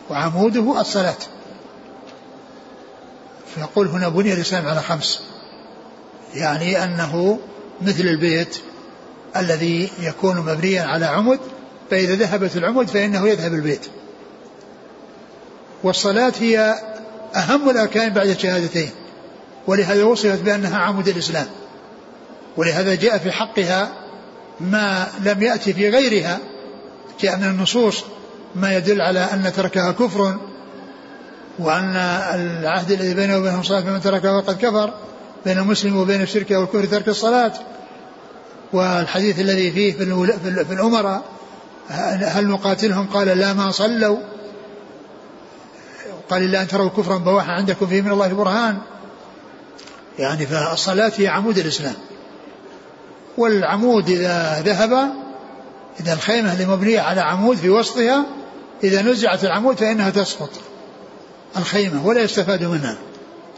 [0.09, 1.17] وعموده الصلاة.
[3.55, 5.21] فيقول هنا بني الإسلام على خمس.
[6.33, 7.39] يعني أنه
[7.81, 8.57] مثل البيت
[9.35, 11.39] الذي يكون مبنيا على عمد
[11.91, 13.87] فإذا ذهبت العمد فإنه يذهب البيت.
[15.83, 16.75] والصلاة هي
[17.35, 18.89] أهم الأركان بعد الشهادتين
[19.67, 21.47] ولهذا وصفت بأنها عمود الإسلام
[22.57, 23.89] ولهذا جاء في حقها
[24.59, 26.39] ما لم يأتي في غيرها
[27.21, 28.03] جاء من النصوص
[28.55, 30.37] ما يدل على أن تركها كفر
[31.59, 34.93] وأن العهد الذي بينه وبينهم صلاة فمن تركها فقد كفر
[35.45, 37.53] بين المسلم وبين الشرك والكفر ترك الصلاة.
[38.73, 41.23] والحديث الذي فيه في الأمراء
[42.21, 44.17] هل نقاتلهم؟ قال لا ما صلوا.
[46.29, 48.77] قال إلا أن تروا كفرا بواحا عندكم فيه من الله برهان.
[50.19, 51.95] يعني فالصلاة هي عمود الإسلام.
[53.37, 55.11] والعمود إذا ذهب
[55.99, 58.25] إذا الخيمة اللي مبنية على عمود في وسطها
[58.83, 60.49] إذا نزعت العمود فإنها تسقط
[61.57, 62.97] الخيمة ولا يستفاد منها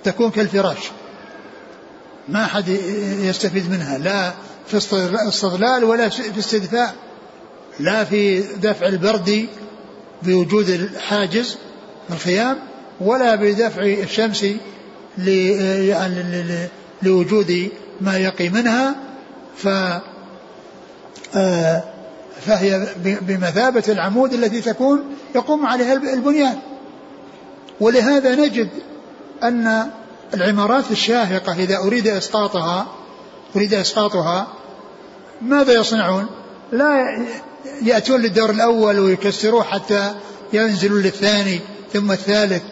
[0.04, 0.92] تكون كالفراش.
[2.28, 2.68] ما أحد
[3.20, 4.34] يستفيد منها لا
[4.68, 4.78] في
[5.28, 6.96] استظلال ولا في استدفاء
[7.80, 9.48] لا في دفع البرد
[10.24, 11.58] بوجود الحاجز.
[12.12, 12.58] الخيام
[13.02, 14.46] ولا بدفع الشمس
[15.18, 16.68] يعني
[17.02, 17.70] لوجود
[18.02, 18.96] ما يقي منها
[19.58, 19.68] ف
[21.36, 21.84] آه،
[22.42, 25.04] فهي بمثابة العمود التي تكون
[25.36, 26.58] يقوم عليها البنيان
[27.80, 28.70] ولهذا نجد
[29.44, 29.90] أن
[30.34, 32.88] العمارات الشاهقة إذا أريد إسقاطها
[33.56, 34.48] أريد إسقاطها
[35.42, 36.28] ماذا يصنعون؟
[36.72, 37.26] لا
[37.82, 40.16] يأتون للدور الأول ويكسروه حتى
[40.54, 41.60] ينزلوا للثاني
[41.94, 42.64] ثم الثالث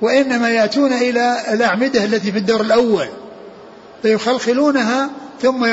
[0.00, 3.08] وإنما يأتون إلى الأعمدة التي في الدور الأول
[4.02, 5.10] فيخلخلونها
[5.42, 5.66] ثم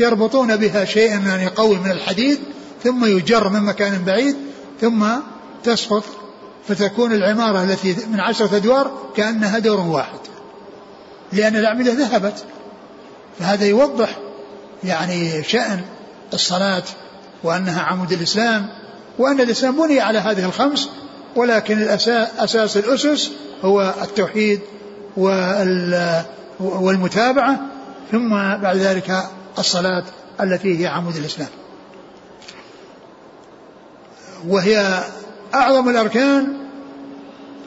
[0.00, 2.38] يربطون بها شيئا يعني قوي من الحديد
[2.84, 4.36] ثم يجر من مكان بعيد
[4.80, 5.06] ثم
[5.64, 6.04] تسقط
[6.68, 10.18] فتكون العمارة التي من عشرة أدوار كأنها دور واحد.
[11.32, 12.44] لأن الأعمدة ذهبت
[13.38, 14.18] فهذا يوضح
[14.84, 15.80] يعني شأن
[16.32, 16.82] الصلاة
[17.44, 18.68] وأنها عمود الإسلام
[19.18, 20.88] وأن الإسلام بني على هذه الخمس
[21.36, 21.82] ولكن
[22.38, 23.30] أساس الأسس
[23.64, 24.60] هو التوحيد
[26.60, 27.60] والمتابعة
[28.12, 29.22] ثم بعد ذلك
[29.58, 30.04] الصلاة
[30.40, 31.48] التي هي عمود الإسلام.
[34.48, 35.04] وهي
[35.54, 36.56] أعظم الأركان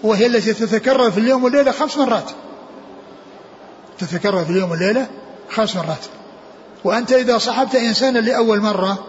[0.04, 2.32] وهي التي تتكرر في اليوم والليلة خمس مرات.
[4.00, 5.08] تتكرر في اليوم والليلة
[5.50, 6.06] خمس مرات.
[6.84, 9.08] وأنت إذا صحبت إنسانا لأول مرة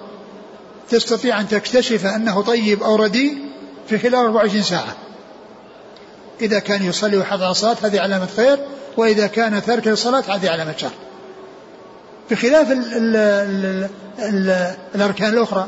[0.90, 3.38] تستطيع أن تكتشف أنه طيب أو رديء
[3.88, 4.96] في خلال 24 ساعة.
[6.40, 8.58] إذا كان يصلي على الصلاة هذه علامة خير.
[8.96, 10.90] وإذا كان تارك للصلاة هذه علامة شر.
[12.30, 15.66] بخلاف ال ال ال ال الأركان الأخرى.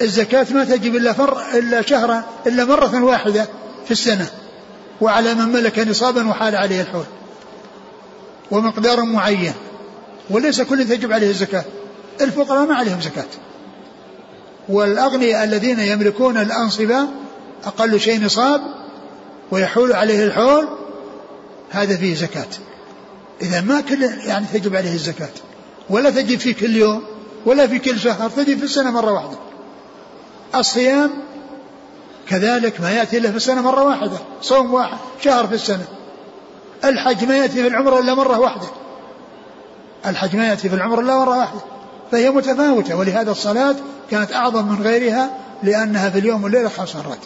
[0.00, 3.46] الزكاة ما تجب إلا فر إلا شهرا إلا مرة واحدة
[3.84, 4.26] في السنة.
[5.00, 7.04] وعلى من ملك نصابا وحال عليه الحول.
[8.50, 9.54] ومقدار معين.
[10.30, 11.64] وليس كل تجب عليه الزكاة.
[12.20, 13.26] الفقراء ما عليهم زكاة.
[14.70, 16.98] والأغنياء الذين يملكون الأنصبة
[17.64, 18.60] أقل شيء نصاب
[19.50, 20.68] ويحول عليه الحول
[21.70, 22.48] هذا فيه زكاة.
[23.42, 25.28] إذا ما كل يعني تجب عليه الزكاة.
[25.90, 27.02] ولا تجب في كل يوم
[27.46, 29.36] ولا في كل شهر تجب في السنة مرة واحدة.
[30.54, 31.10] الصيام
[32.28, 35.84] كذلك ما يأتي إلا في السنة مرة واحدة صوم واحد شهر في السنة.
[36.84, 38.66] الحج ما يأتي في العمر إلا مرة واحدة.
[40.06, 41.60] الحج ما يأتي في العمر إلا مرة واحدة.
[42.12, 43.76] فهي متفاوتة ولهذا الصلاة
[44.10, 45.30] كانت أعظم من غيرها
[45.62, 47.18] لأنها في اليوم والليلة خمس مرات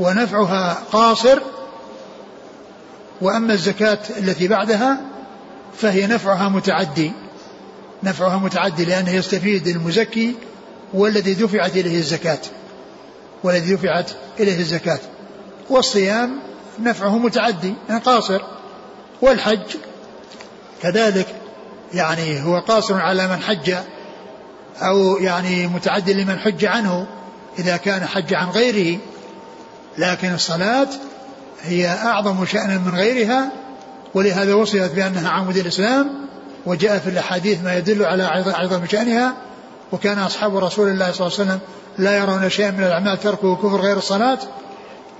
[0.00, 1.38] ونفعها قاصر
[3.20, 5.00] وأما الزكاة التي بعدها
[5.76, 7.12] فهي نفعها متعدي.
[8.02, 10.34] نفعها متعدي لأنه يستفيد المزكي
[10.94, 12.38] والذي دفعت إليه الزكاة.
[13.44, 14.10] والذي دفعت
[14.40, 14.98] إليه الزكاة.
[15.70, 16.38] والصيام
[16.78, 18.42] نفعه متعدي يعني قاصر.
[19.22, 19.76] والحج
[20.82, 21.26] كذلك
[21.94, 23.74] يعني هو قاصر على من حج
[24.80, 27.06] أو يعني متعدي لمن حج عنه
[27.58, 28.98] إذا كان حج عن غيره.
[29.98, 30.88] لكن الصلاة
[31.62, 33.50] هي أعظم شأنا من غيرها
[34.14, 36.10] ولهذا وصفت بأنها عمود الإسلام
[36.66, 39.34] وجاء في الأحاديث ما يدل على عظم شأنها.
[39.92, 41.60] وكان أصحاب رسول الله صلى الله عليه وسلم
[41.98, 44.38] لا يرون شيئا من الأعمال تركه كفر غير الصلاة.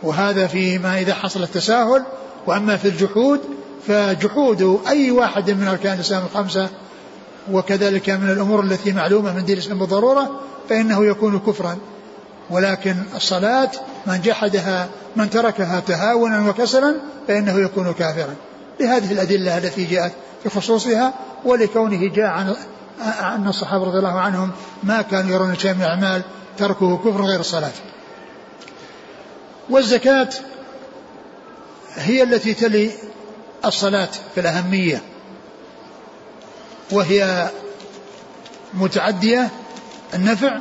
[0.03, 2.03] وهذا فيما إذا حصل التساهل.
[2.47, 3.41] وأما في الجحود
[3.89, 6.69] فجحود أي واحد من أركان الإسلام الخمسة
[7.51, 11.79] وكذلك من الأمور التي معلومة من دين الإسلام بالضرورة فإنه يكون كفرا.
[12.51, 13.71] ولكن الصلاة
[14.07, 16.97] من جحدها من تركها تهاونا وكسلا
[17.29, 18.35] فإنه يكون كافرا.
[18.81, 22.55] لهذه الأدلة التي جاءت في خصوصها ولكونه جاء عن
[23.21, 24.51] أن الصحابة رضي الله عنهم
[24.83, 26.23] ما كانوا يرون شيئا من الأعمال
[26.59, 27.73] تركه كفر غير الصلاة.
[29.71, 30.29] والزكاة
[31.95, 32.91] هي التي تلي
[33.65, 35.03] الصلاة في الأهمية.
[36.91, 37.51] وهي
[38.75, 39.51] متعدية
[40.15, 40.59] النفع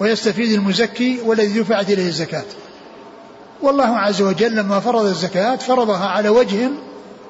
[0.00, 2.44] ويستفيد المزكي والذي دفعت إليه الزكاة.
[3.62, 6.70] والله عز وجل لما فرض الزكاة فرضها على وجه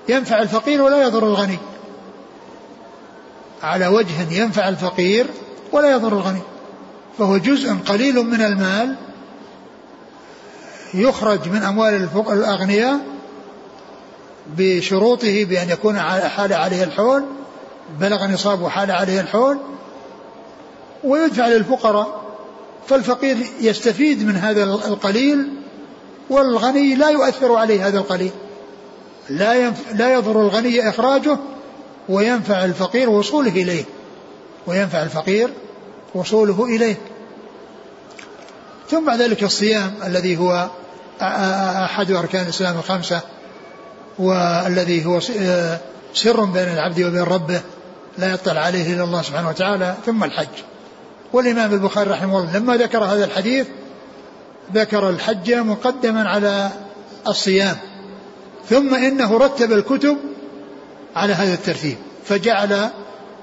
[0.08, 1.58] ينفع الفقير ولا يضر الغني.
[3.62, 5.26] على وجه ينفع الفقير
[5.72, 6.42] ولا يضر الغني.
[7.18, 8.96] فهو جزء قليل من المال
[10.94, 13.00] يخرج من أموال الأغنياء
[14.56, 17.24] بشروطه بأن يكون حال عليه الحول
[18.00, 19.58] بلغ نصاب وحال عليه الحول
[21.04, 22.22] ويدفع للفقراء
[22.88, 25.48] فالفقير يستفيد من هذا القليل
[26.30, 28.30] والغني لا يؤثر عليه هذا القليل.
[29.30, 29.92] لا ينف...
[29.94, 31.38] لا يضر الغني إخراجه
[32.08, 33.84] وينفع الفقير وصوله إليه.
[34.66, 35.50] وينفع الفقير
[36.14, 36.96] وصوله إليه.
[38.90, 40.68] ثم بعد ذلك الصيام الذي هو
[41.20, 43.20] أحد أركان الإسلام الخمسة
[44.18, 45.20] والذي هو
[46.14, 47.60] سر بين العبد وبين ربه.
[48.18, 50.48] لا يطلع عليه إلا الله سبحانه وتعالى ثم الحج.
[51.32, 53.66] والإمام البخاري رحمه الله لما ذكر هذا الحديث
[54.74, 56.70] ذكر الحج مقدما على
[57.28, 57.76] الصيام
[58.68, 60.16] ثم إنه رتب الكتب
[61.16, 62.90] على هذا الترتيب فجعل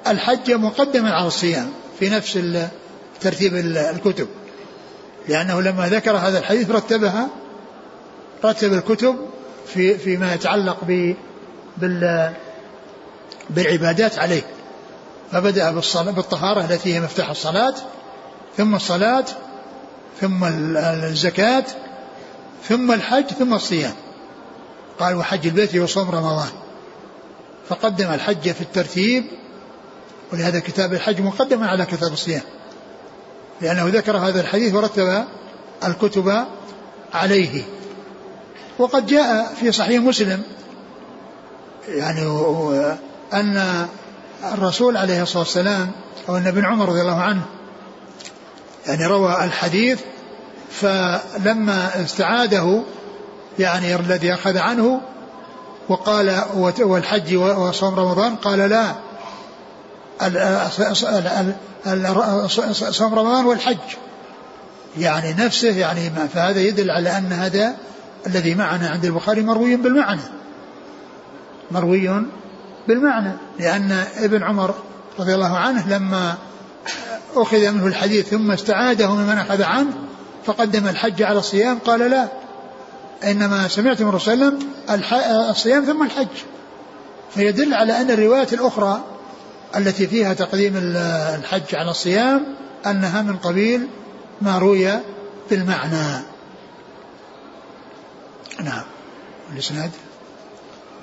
[0.07, 2.39] الحج مقدما على الصيام في نفس
[3.21, 4.27] ترتيب الكتب.
[5.29, 7.29] لأنه لما ذكر هذا الحديث رتبها
[8.45, 9.15] رتب الكتب
[9.67, 11.13] في فيما يتعلق ب
[11.77, 12.33] بال
[13.49, 14.41] بالعبادات عليه.
[15.36, 15.71] فبدأ
[16.12, 17.74] بالطهارة التي هي مفتاح الصلاة
[18.58, 19.26] ثم الصلاة
[20.21, 20.43] ثم
[21.04, 21.65] الزكاة
[22.63, 23.93] ثم الحج ثم الصيام.
[25.00, 26.50] قال وحج البيت وصوم رمضان.
[27.69, 29.26] فقدم الحج في الترتيب
[30.34, 32.43] ولهذا كتاب الحج مقدما على كتاب الصيام.
[33.62, 35.24] لأنه ذكر هذا الحديث ورتب
[35.84, 36.45] الكتب
[37.13, 37.63] عليه.
[38.80, 40.43] وقد جاء في صحيح مسلم
[41.88, 42.21] يعني
[43.34, 43.88] أن
[44.43, 45.91] الرسول عليه الصلاة والسلام
[46.30, 47.41] أو أن ابن عمر رضي الله عنه
[48.88, 50.00] يعني روى الحديث
[50.71, 52.82] فلما استعاده
[53.60, 55.02] يعني الذي أخذ عنه
[55.89, 56.41] وقال
[56.80, 58.95] والحج وصوم رمضان قال لا
[62.91, 63.78] صوم رمضان والحج.
[64.98, 67.76] يعني نفسه يعني فهذا يدل على أن هذا
[68.28, 70.21] الذي معنا عند البخاري مروي بالمعنى.
[71.71, 72.26] مروي
[72.88, 74.76] بالمعنى لأن ابن عمر
[75.19, 76.36] رضي الله عنه لما
[77.36, 79.93] أخذ منه الحديث ثم استعاده ممن أخذ عنه
[80.45, 82.28] فقدم الحج على الصيام قال لا
[83.24, 84.34] إنما سمعت من صلى
[84.89, 86.28] الله الصيام ثم الحج.
[87.34, 89.04] فيدل على أن الروايات الأخرى
[89.76, 92.45] التي فيها تقديم الحج على الصيام
[92.86, 93.88] أنها من قبيل
[94.41, 94.91] ما روي
[95.50, 96.24] بالمعنى.
[98.64, 98.84] نعم.
[99.53, 99.91] الإسناد؟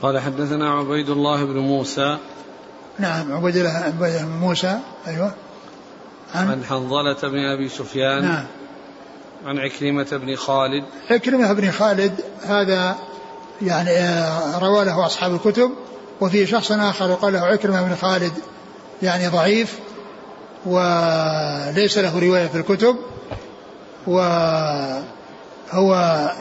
[0.03, 2.19] قال حدثنا عبيد الله بن موسى.
[2.99, 5.33] نعم عبيد الله بن موسى أيوه.
[6.35, 8.23] عن, عن حنظلة بن أبي سفيان.
[8.23, 8.47] نعم.
[9.47, 10.85] عن عكرمة بن خالد.
[11.11, 12.97] عكرمة بن خالد هذا
[13.63, 15.71] يعني آه، روى له أصحاب الكتب
[16.21, 18.33] وفي شخص آخر يقال له عكرمة بن خالد
[19.03, 19.79] يعني ضعيف
[20.67, 22.97] وليس له رواية في الكتب
[24.07, 25.03] وهو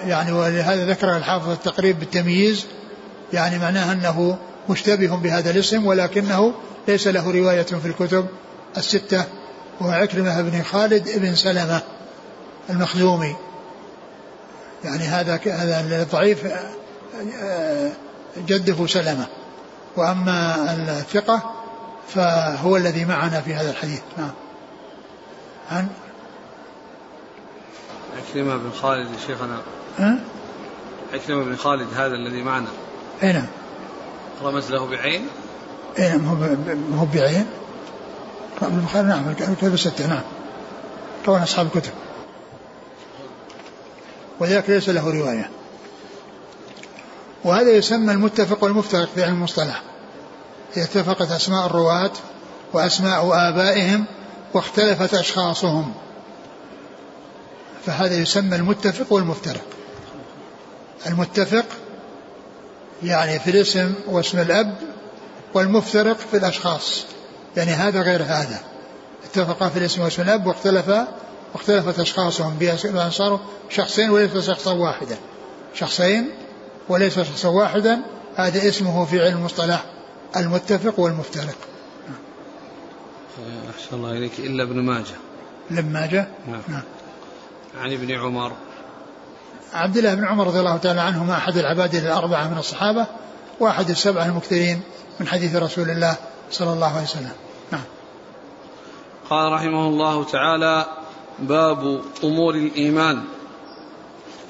[0.05, 2.65] يعني ولهذا ذكر الحافظ التقريب بالتمييز
[3.33, 4.37] يعني معناه أنه
[4.69, 6.53] مشتبه بهذا الاسم ولكنه
[6.87, 8.27] ليس له رواية في الكتب
[8.77, 9.25] الستة
[9.81, 11.81] وهو عكرمة بن خالد بن سلمة
[12.69, 13.35] المخزومي.
[14.83, 16.47] يعني هذا هذا الضعيف
[18.37, 19.27] جده سلمة.
[19.97, 20.55] وأما
[20.99, 21.53] الثقة
[22.07, 24.01] فهو الذي معنا في هذا الحديث.
[24.17, 24.31] نعم.
[25.71, 25.87] عن؟
[28.17, 29.61] عكرمة بن خالد شيخنا.
[29.99, 30.19] ها؟
[31.13, 32.67] عكرمة بن خالد هذا الذي معنا.
[33.23, 33.47] اي نعم.
[34.43, 35.27] رمز له بعين؟
[35.99, 36.27] اي نعم
[36.97, 37.45] هو بعين.
[38.61, 40.21] ابن خالد نعم الكتب الستة نعم.
[41.25, 41.91] طبعا أصحاب الكتب.
[44.39, 45.49] وذلك ليس له رواية.
[47.43, 49.81] وهذا يسمى المتفق والمفترق في علم المصطلح.
[50.77, 52.11] إذا اتفقت أسماء الرواة
[52.73, 54.05] وأسماء آبائهم
[54.53, 55.93] واختلفت أشخاصهم.
[57.85, 59.65] فهذا يسمى المتفق والمفترق.
[61.07, 61.65] المتفق
[63.03, 64.75] يعني في الاسم واسم الأب
[65.53, 67.05] والمفترق في الأشخاص.
[67.57, 68.59] يعني هذا غير هذا.
[69.23, 70.91] اتفقا في الاسم واسم الأب واختلف
[71.53, 73.39] واختلفت أشخاصهم بأن صاروا
[73.69, 75.17] شخصين وليس شخصا واحدا.
[75.73, 76.29] شخصين
[76.89, 78.01] وليس شخصا واحدا.
[78.35, 79.85] هذا اسمه في علم المصطلح
[80.35, 81.55] المتفق والمفترق.
[83.75, 84.39] أحسن الله إليك.
[84.39, 85.15] إلا ابن ماجه.
[85.71, 86.61] لما جاء نعم.
[86.67, 86.83] نعم.
[87.77, 88.51] عن ابن عمر.
[89.73, 93.07] عبد الله بن عمر رضي الله تعالى عنهما أحد العباد الأربعة من الصحابة
[93.59, 94.81] وأحد السبعة المكثرين
[95.19, 96.15] من حديث رسول الله
[96.51, 97.31] صلى الله عليه وسلم.
[97.71, 97.83] نعم.
[99.29, 100.85] قال رحمه الله تعالى
[101.39, 103.23] باب أمور الإيمان.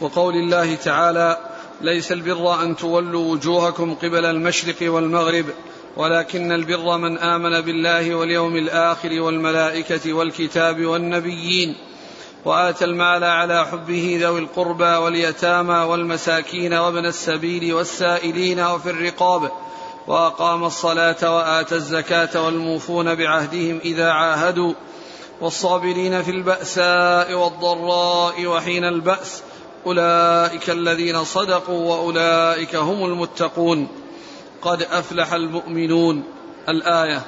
[0.01, 1.37] وقول الله تعالى
[1.81, 5.45] ليس البر أن تولوا وجوهكم قبل المشرق والمغرب
[5.97, 11.75] ولكن البر من آمن بالله واليوم الآخر والملائكة والكتاب والنبيين.
[12.45, 19.51] واتى المال على حبه ذوي القربى واليتامى والمساكين وابن السبيل والسائلين وفي الرقاب
[20.07, 24.73] وأقام الصلاة واتى الزكاة والموفون بعهدهم إذا عاهدوا
[25.41, 29.43] والصابرين في البأساء والضراء وحين البأس
[29.85, 33.87] أولئك الذين صدقوا وأولئك هم المتقون
[34.61, 36.23] قد أفلح المؤمنون
[36.69, 37.21] الآية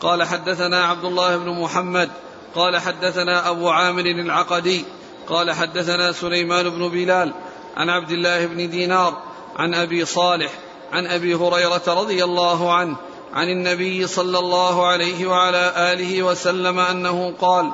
[0.00, 2.10] قال حدثنا عبد الله بن محمد
[2.54, 4.84] قال حدثنا أبو عامر العقدي
[5.28, 7.32] قال حدثنا سليمان بن بلال
[7.76, 9.22] عن عبد الله بن دينار
[9.56, 10.50] عن أبي صالح
[10.92, 12.96] عن أبي هريرة رضي الله عنه
[13.34, 17.72] عن النبي صلى الله عليه وعلى آله وسلم أنه قال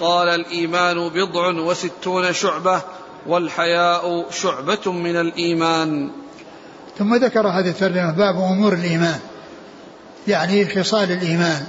[0.00, 2.82] قال الإيمان بضع وستون شعبة
[3.26, 6.10] والحياء شعبة من الإيمان.
[6.98, 9.18] ثم ذكر هذه الترجمة باب أمور الإيمان
[10.28, 11.66] يعني خصال الإيمان.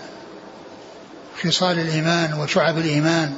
[1.44, 3.34] خصال الإيمان وشعب الإيمان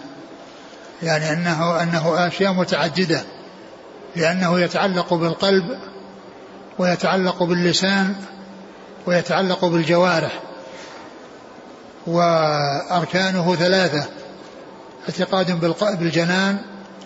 [1.03, 3.23] يعني أنه أنه أشياء متعددة
[4.15, 5.79] لأنه يتعلق بالقلب
[6.79, 8.15] ويتعلق باللسان
[9.05, 10.39] ويتعلق بالجوارح
[12.07, 14.05] وأركانه ثلاثة
[15.09, 15.59] اعتقاد
[15.99, 16.57] بالجنان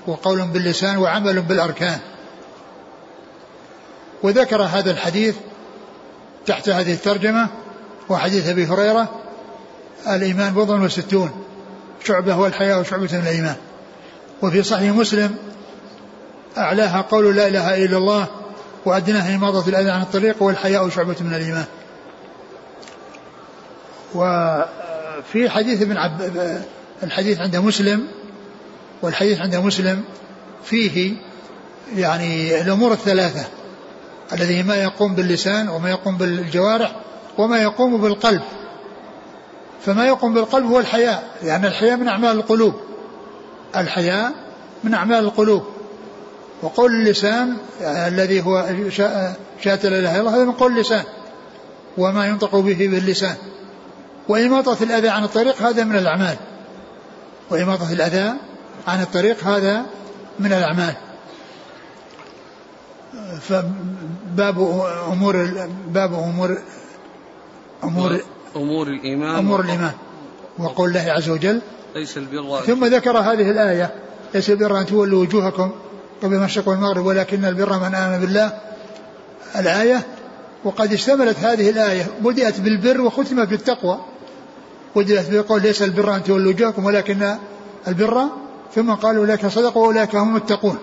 [0.07, 1.99] وقول باللسان وعمل بالأركان.
[4.23, 5.35] وذكر هذا الحديث
[6.45, 7.49] تحت هذه الترجمة
[8.09, 9.26] وحديث أبي هريرة
[10.07, 11.31] الإيمان بضع وستون.
[12.03, 13.55] شعبة والحياة وشعبة من الإيمان.
[14.41, 15.35] وفي صحيح مسلم
[16.57, 18.27] أعلاها قول لا إله إلا الله
[18.85, 21.65] وأدناها إماضة الأذى عن الطريق والحياء شعبة من الإيمان.
[24.15, 26.31] وفي حديث ابن عب
[27.03, 28.07] الحديث عند مسلم
[29.01, 30.03] والحديث عند مسلم
[30.63, 31.13] فيه
[31.95, 33.45] يعني الأمور الثلاثة.
[34.33, 36.95] الذي ما يقوم باللسان وما يقوم بالجوارح
[37.37, 38.41] وما يقوم بالقلب.
[39.82, 41.30] فما يقوم بالقلب هو الحياء.
[41.43, 42.73] لأن الحياء من أعمال القلوب.
[43.75, 44.34] الحياء
[44.84, 45.63] من أعمال القلوب.
[46.61, 48.65] وقول اللسان الذي هو
[49.61, 51.03] شهادة لا إله إلا الله هذا من قول اللسان.
[51.97, 53.36] وما ينطق به باللسان.
[54.28, 56.36] وإماطة الأذى عن الطريق هذا من الأعمال.
[57.49, 58.34] وإماطة الأذى
[58.88, 59.86] عن الطريق هذا
[60.39, 60.93] من الأعمال.
[63.41, 64.59] فباب
[65.11, 66.57] أمور باب أمور
[67.84, 68.19] أمور
[68.57, 69.91] أمور الإيمان أمور الإيمان.
[70.59, 71.61] وقول الله عز وجل
[71.95, 73.93] ليس البر ثم ذكر هذه الآية.
[74.33, 75.71] ليس البر أن تولوا وجوهكم
[76.23, 78.53] قبل المشرق والمغرب ولكن البر من آمن بالله.
[79.55, 80.07] الآية
[80.63, 82.07] وقد اشتملت هذه الآية.
[82.21, 83.99] بدأت بالبر وختمت بالتقوى.
[84.95, 87.35] بدأت بقول ليس البر أن تولوا وجوهكم ولكن
[87.87, 88.23] البر
[88.75, 90.77] ثم قالوا أولئك صدقوا وأولئك هم المتقون.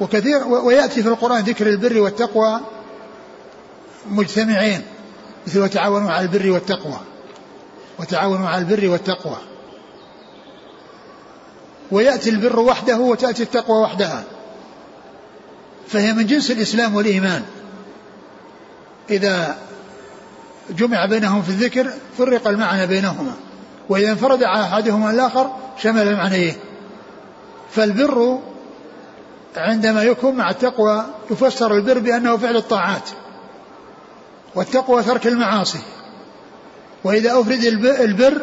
[0.00, 2.60] وكثير ويأتي في القرآن ذكر البر والتقوى
[4.10, 4.82] مجتمعين.
[5.46, 7.00] مثل وتعاونوا على البر والتقوى.
[7.98, 9.36] وتعاونوا على البر والتقوى.
[11.90, 14.24] ويأتي البر وحده وتأتي التقوى وحدها.
[15.88, 17.42] فهي من جنس الإسلام والإيمان.
[19.10, 19.56] إذا
[20.70, 23.34] جمع بينهم في الذكر فرق المعنى بينهما.
[23.88, 25.50] وإذا انفرد أحدهما الآخر
[25.82, 26.56] شمل المعنيين
[27.70, 28.38] فالبر
[29.56, 33.10] عندما يكون مع التقوى يفسر البر بأنه فعل الطاعات.
[34.54, 35.78] والتقوى ترك المعاصي.
[37.04, 37.64] وإذا أفرد
[38.00, 38.42] البر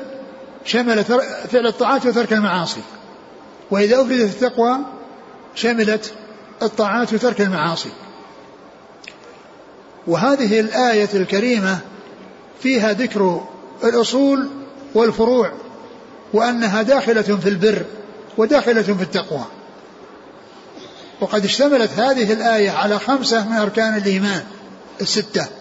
[0.66, 1.04] شمل
[1.52, 2.82] فعل الطاعات وترك المعاصي.
[3.72, 4.78] وإذا أفردت التقوى
[5.56, 6.14] شملت
[6.62, 7.90] الطاعات وترك المعاصي.
[10.08, 11.80] وهذه الآية الكريمة
[12.62, 13.48] فيها ذكر
[13.84, 14.50] الأصول
[14.96, 15.52] والفروع
[16.34, 17.86] وأنها داخلة في البر
[18.38, 19.46] وداخلة في التقوى.
[21.22, 24.44] وقد اشتملت هذه الآية على خمسة من أركان الإيمان
[25.02, 25.59] الستة.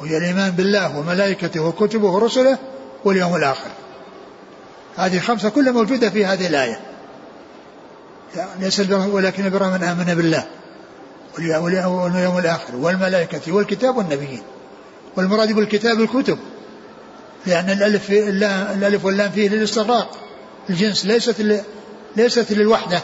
[0.00, 2.58] وهي الإيمان بالله وملائكته وكتبه ورسله
[3.04, 3.70] واليوم الآخر.
[4.96, 6.80] هذه خمسة كلها موجودة في هذه الآية.
[8.60, 10.44] ليس البر ولكن البر من آمن بالله
[11.38, 12.76] واليوم الآخر.
[12.76, 14.42] والملائكة والكتاب والنبيين.
[15.16, 16.38] والمراد بالكتاب الكتب.
[17.46, 20.16] لأن الألف الألف واللام فيه للاستغراق.
[20.70, 21.62] الجنس ليست
[22.16, 23.02] ليست للوحدة.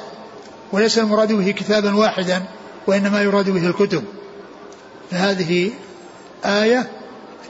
[0.72, 2.42] وليس المراد به كتابا واحدا
[2.86, 4.04] وإنما يراد به الكتب.
[5.10, 5.70] فهذه
[6.44, 6.90] آية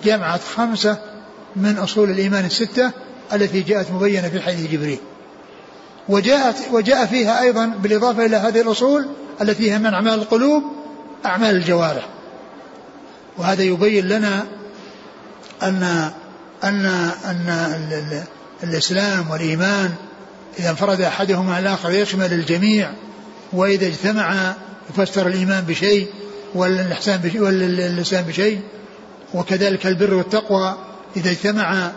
[0.05, 0.99] جمعت خمسة
[1.57, 2.91] من أصول الإيمان الستة
[3.33, 4.99] التي جاءت مبينة في حديث جبريل.
[6.09, 9.07] وجاءت وجاء فيها أيضا بالإضافة إلى هذه الأصول
[9.41, 10.63] التي هي من أعمال القلوب
[11.27, 12.09] أعمال الجوارح.
[13.39, 14.45] وهذا يبين لنا
[15.63, 16.11] أن
[16.65, 16.87] أن
[17.25, 18.25] أن
[18.63, 19.95] الإسلام والإيمان
[20.59, 22.91] إذا انفرد أحدهما على الآخر يشمل الجميع
[23.53, 24.55] وإذا اجتمع
[24.91, 26.09] يفسر الإيمان بشيء
[26.55, 28.61] والإحسان بشيء والإسلام بشيء.
[29.35, 30.75] وكذلك البر والتقوى.
[31.17, 31.93] إذا اجتمع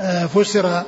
[0.00, 0.82] آه، فسر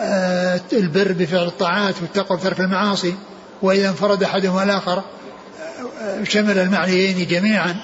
[0.00, 3.14] آه، البر بفعل الطاعات والتقوى بترك المعاصي
[3.62, 5.02] وإذا انفرد أحدهما الآخر
[6.00, 7.76] آه، شمل المعنيين جميعا.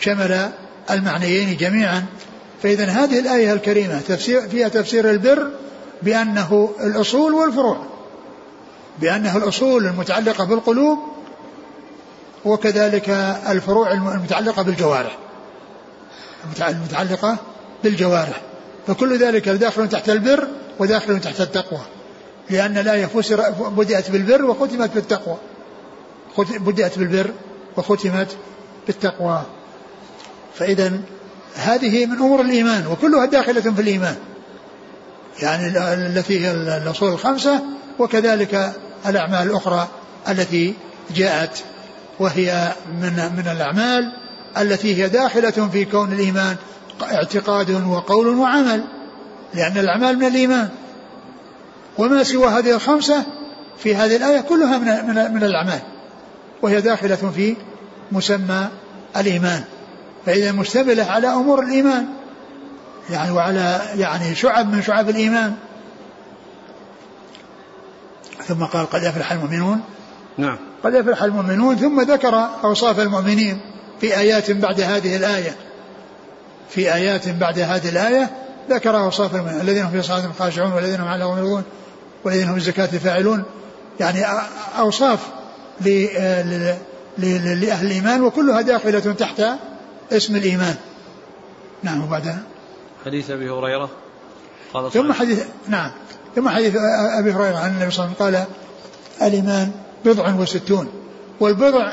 [0.00, 0.48] شمل
[0.90, 2.04] المعنيين جميعا.
[2.62, 5.50] فإذا هذه الآية الكريمة تفسير فيها تفسير البر
[6.02, 7.86] بأنه الأصول والفروع.
[9.00, 10.98] بأنه الأصول المتعلقة بالقلوب
[12.44, 13.08] وكذلك
[13.48, 15.18] الفروع المتعلقة بالجوارح.
[16.60, 17.36] المتعلقة
[17.84, 18.40] بالجوارح.
[18.86, 21.80] فكل ذلك داخل تحت البر وداخل تحت التقوى.
[22.50, 23.10] لأن الآية
[23.58, 25.36] بدأت بالبر وختمت بالتقوى.
[26.38, 27.30] بدأت بالبر
[27.76, 28.36] وختمت
[28.86, 29.42] بالتقوى.
[30.54, 30.92] فإذا
[31.56, 34.16] هذه من أمور الإيمان وكلها داخلة في الإيمان.
[35.42, 37.62] يعني التي هي الأصول الخمسة
[37.98, 38.72] وكذلك
[39.06, 39.88] الأعمال الأخرى
[40.28, 40.74] التي
[41.14, 41.62] جاءت
[42.22, 44.12] وهي من من الأعمال
[44.58, 46.56] التي هي داخلة في كون الإيمان
[47.02, 48.84] اعتقاد وقول وعمل
[49.54, 50.68] لأن الأعمال من الإيمان.
[51.98, 53.24] وما سوى هذه الخمسة
[53.78, 55.80] في هذه الآية كلها من من, من الأعمال
[56.62, 57.56] وهي داخلة في
[58.12, 58.68] مسمى
[59.16, 59.64] الإيمان.
[60.26, 62.06] فإذا مشتملة على أمور الإيمان
[63.10, 65.54] يعني وعلى يعني شعب من شعب الإيمان.
[68.44, 69.80] ثم قال قد أفلح المؤمنون.
[70.38, 70.71] نعم.
[70.84, 73.60] قد أفلح المؤمنون ثم ذكر أوصاف المؤمنين
[74.00, 75.56] في آيات بعد هذه الآية.
[76.68, 78.30] في آيات بعد هذه الآية
[78.70, 81.62] ذكر أوصاف المؤمنين الذين هم في صلاتهم خاشعون والذين هم على يرضون
[82.24, 83.44] والذين هم الزكاة فاعلون.
[84.00, 84.24] يعني
[84.78, 85.20] أوصاف
[87.18, 89.42] لأهل الإيمان وكلها داخلة تحت
[90.12, 90.74] اسم الإيمان.
[91.82, 92.42] نعم وبعدها؟
[93.04, 93.90] حديث أبي هريرة.
[94.74, 95.90] قال ثم حديث نعم.
[96.36, 96.76] ثم حديث
[97.18, 98.46] أبي هريرة عن النبي صلى الله عليه وسلم
[99.20, 99.72] قال الإيمان
[100.04, 100.88] بضع وستون.
[101.40, 101.92] والبضع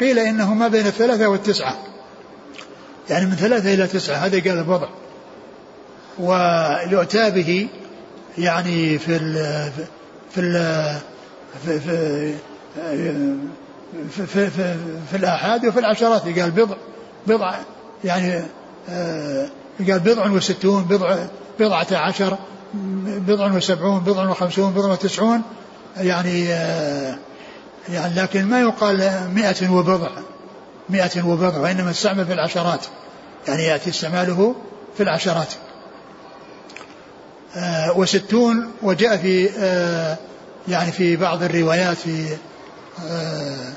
[0.00, 1.76] قيل إنه ما بين الثلاثة والتسعة.
[3.10, 4.88] يعني من ثلاثة إلى تسعة هذا قال البضع.
[6.18, 7.68] ويؤتى به
[8.38, 9.34] يعني في ال
[10.30, 10.94] في ال
[11.64, 12.34] في في
[14.10, 14.76] في, في, في,
[15.10, 16.76] في الآحاد وفي العشرات قال بضع.
[17.26, 17.54] بضع
[18.04, 18.42] يعني
[18.88, 19.48] آه
[19.88, 21.16] قال بضع وستون بضع
[21.60, 22.38] بضعة عشر
[23.04, 25.42] بضع وسبعون بضع وخمسون بضع وتسعون
[25.96, 27.18] يعني آه
[27.88, 30.08] يعني لكن ما يقال مئة وبضع
[30.88, 32.86] مئة وبضع وإنما استعمل في العشرات.
[33.48, 34.54] يعني يأتي استعماله
[34.96, 35.48] في العشرات.
[37.56, 40.16] آه وستون وجاء في آه
[40.68, 42.36] يعني في بعض الروايات في
[43.08, 43.72] آه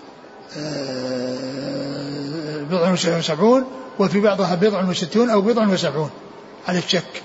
[0.57, 3.66] آه بضع وسبعون
[3.99, 6.10] وفي بعضها بضع وستون أو بضع وسبعون.
[6.68, 7.22] على الشك.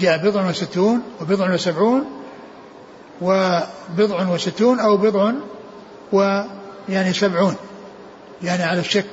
[0.00, 2.04] جاء بضع وستون وبضع وسبعون
[3.20, 5.32] وبضع وستون أو بضع
[6.12, 7.56] ويعني سبعون
[8.42, 9.04] يعني على الشك.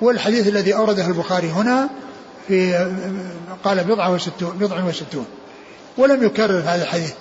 [0.00, 1.88] والحديث الذي أورده البخاري هنا
[2.48, 2.74] في
[3.64, 5.26] قال بضعة وستون بضع وستون.
[5.98, 7.12] ولم يكرر هذا الحديث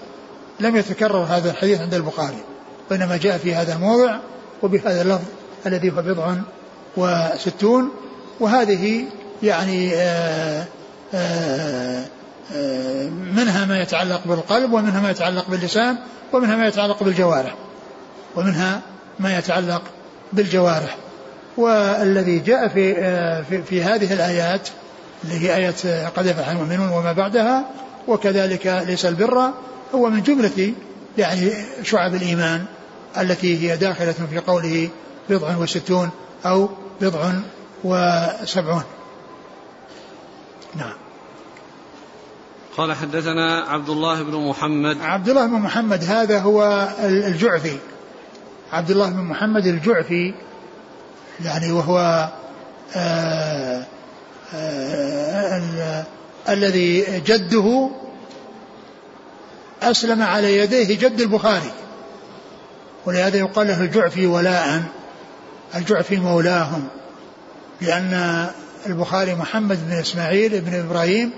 [0.59, 2.43] لم يتكرر هذا الحديث عند البخاري
[2.91, 4.17] وإنما جاء في هذا الموضع
[4.63, 5.25] وبهذا اللفظ
[5.65, 6.35] الذي هو بضع
[6.97, 7.91] وستون.
[8.39, 9.05] وهذه
[9.43, 10.65] يعني آآ
[11.13, 12.05] آآ
[13.35, 15.97] منها ما يتعلق بالقلب ومنها ما يتعلق باللسان
[16.33, 17.55] ومنها ما يتعلق بالجوارح.
[18.35, 18.81] ومنها
[19.19, 19.81] ما يتعلق
[20.33, 20.97] بالجوارح.
[21.57, 22.93] والذي جاء في,
[23.49, 24.69] في, في هذه الآيات
[25.23, 27.65] اللي هي آية قد يفعل المؤمنون وما بعدها
[28.07, 29.51] وكذلك ليس البر
[29.95, 30.73] هو من جملة
[31.17, 31.51] يعني
[31.83, 32.65] شعب الإيمان
[33.17, 34.89] التي هي داخلة في قوله
[35.29, 36.09] بضع وستون
[36.45, 36.69] أو
[37.01, 37.31] بضع
[37.83, 38.83] وسبعون.
[40.75, 40.93] نعم.
[42.77, 44.97] قال حدثنا عبد الله بن محمد.
[45.01, 47.77] عبد الله بن محمد هذا هو الجعفي.
[48.73, 50.33] عبد الله بن محمد الجعفي
[51.45, 52.29] يعني وهو
[52.95, 53.83] آآ
[54.53, 56.03] آآ
[56.49, 57.89] الذي جده
[59.83, 61.71] أسلم على يديه جد البخاري.
[63.05, 64.83] ولهذا يقال له الجعفي ولاء
[65.75, 66.87] الجعفي مولاهم
[67.81, 68.47] لأن
[68.85, 71.31] البخاري محمد بن إسماعيل بن إبراهيم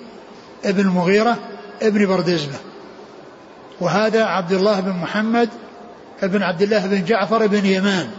[0.65, 1.37] ابن المغيرة
[1.81, 2.57] ابن بردزبة.
[3.79, 5.49] وهذا عبد الله بن محمد
[6.23, 8.09] ابن عبد الله بن جعفر بن يمان.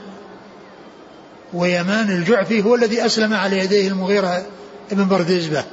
[1.53, 4.47] ويمان الجعفي هو الذي أسلم على يديه المغيرة
[4.93, 5.65] ابن بردزبة.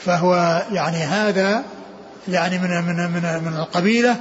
[0.00, 1.64] فهو يعني هذا
[2.28, 4.16] يعني من من من من القبيلة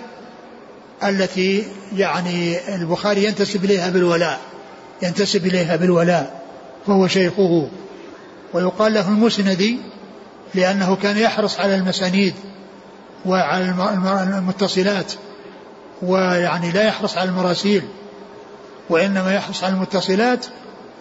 [1.03, 1.63] التي
[1.95, 4.39] يعني البخاري ينتسب إليها بالولاء.
[5.01, 6.41] ينتسب إليها بالولاء.
[6.87, 7.69] وهو شيخه.
[8.53, 9.77] ويقال له المسندي
[10.55, 12.33] لأنه كان يحرص على المسانيد
[13.25, 15.13] وعلى المتصلات.
[16.01, 17.83] ويعني لا يحرص على المراسيل
[18.89, 20.45] وإنما يحرص على المتصلات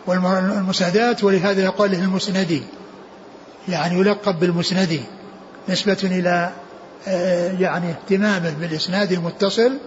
[0.06, 2.62] والمسندات ولهذا يقال له المسندي.
[3.68, 5.00] يعني يلقب بالمسندي
[5.68, 6.52] نسبة إلى
[7.08, 9.78] آه، يعني اهتمامه بالإسناد المتصل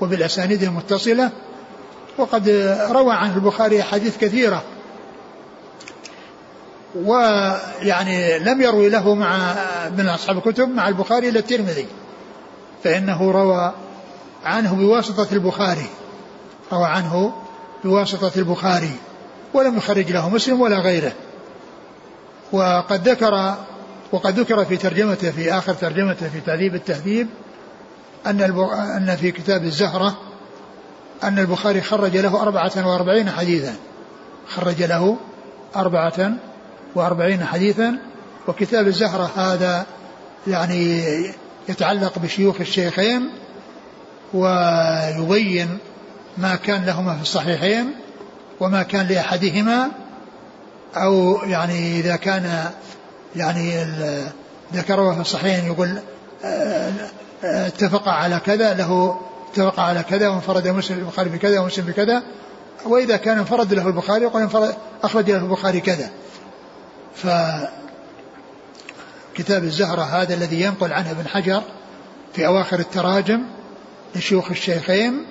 [0.00, 1.30] وبالأسانيد المتصلة.
[2.18, 2.48] وقد
[2.90, 4.62] روى عنه البخاري أحاديث كثيرة.
[6.96, 9.54] ويعني لم يروي له مع
[9.98, 11.86] من أصحاب الكتب مع البخاري إلا الترمذي
[12.84, 13.74] فإنه روى
[14.44, 15.86] عنه بواسطة البخاري.
[16.72, 17.32] روى عنه
[17.84, 18.96] بواسطة البخاري.
[19.54, 21.12] ولم يخرج له مسلم ولا غيره.
[22.52, 23.54] وقد ذكر
[24.12, 27.28] وقد ذكر في ترجمته في آخر ترجمته في تهذيب التهذيب
[28.26, 28.40] أن
[28.96, 30.16] أن في كتاب الزهرة
[31.22, 33.74] أن البخاري خرج له أربعة وأربعين حديثا.
[34.48, 35.16] خرج له
[35.76, 36.32] أربعة
[36.94, 37.98] وأربعين حديثا.
[38.48, 39.86] وكتاب الزهرة هذا
[40.46, 41.02] يعني
[41.68, 43.30] يتعلق بشيوخ الشيخين
[44.34, 45.78] ويبين
[46.38, 47.94] ما كان لهما في الصحيحين
[48.60, 49.90] وما كان لأحدهما
[50.96, 52.70] أو يعني إذا كان
[53.36, 53.84] يعني
[54.74, 55.98] ذكره في الصحيحين يقول
[56.44, 56.92] آه،
[57.44, 59.20] آه، اتفق على كذا له
[59.50, 62.22] اتفق على كذا وانفرد مسلم البخاري بكذا ومسلم بكذا.
[62.84, 66.10] وإذا كان انفرد له البخاري يقول انفرد أخرج له البخاري كذا.
[67.14, 67.26] ف
[69.34, 71.62] كتاب الزهرة هذا الذي ينقل عنه ابن حجر
[72.34, 73.42] في أواخر التراجم
[74.16, 75.24] لشيوخ الشيخين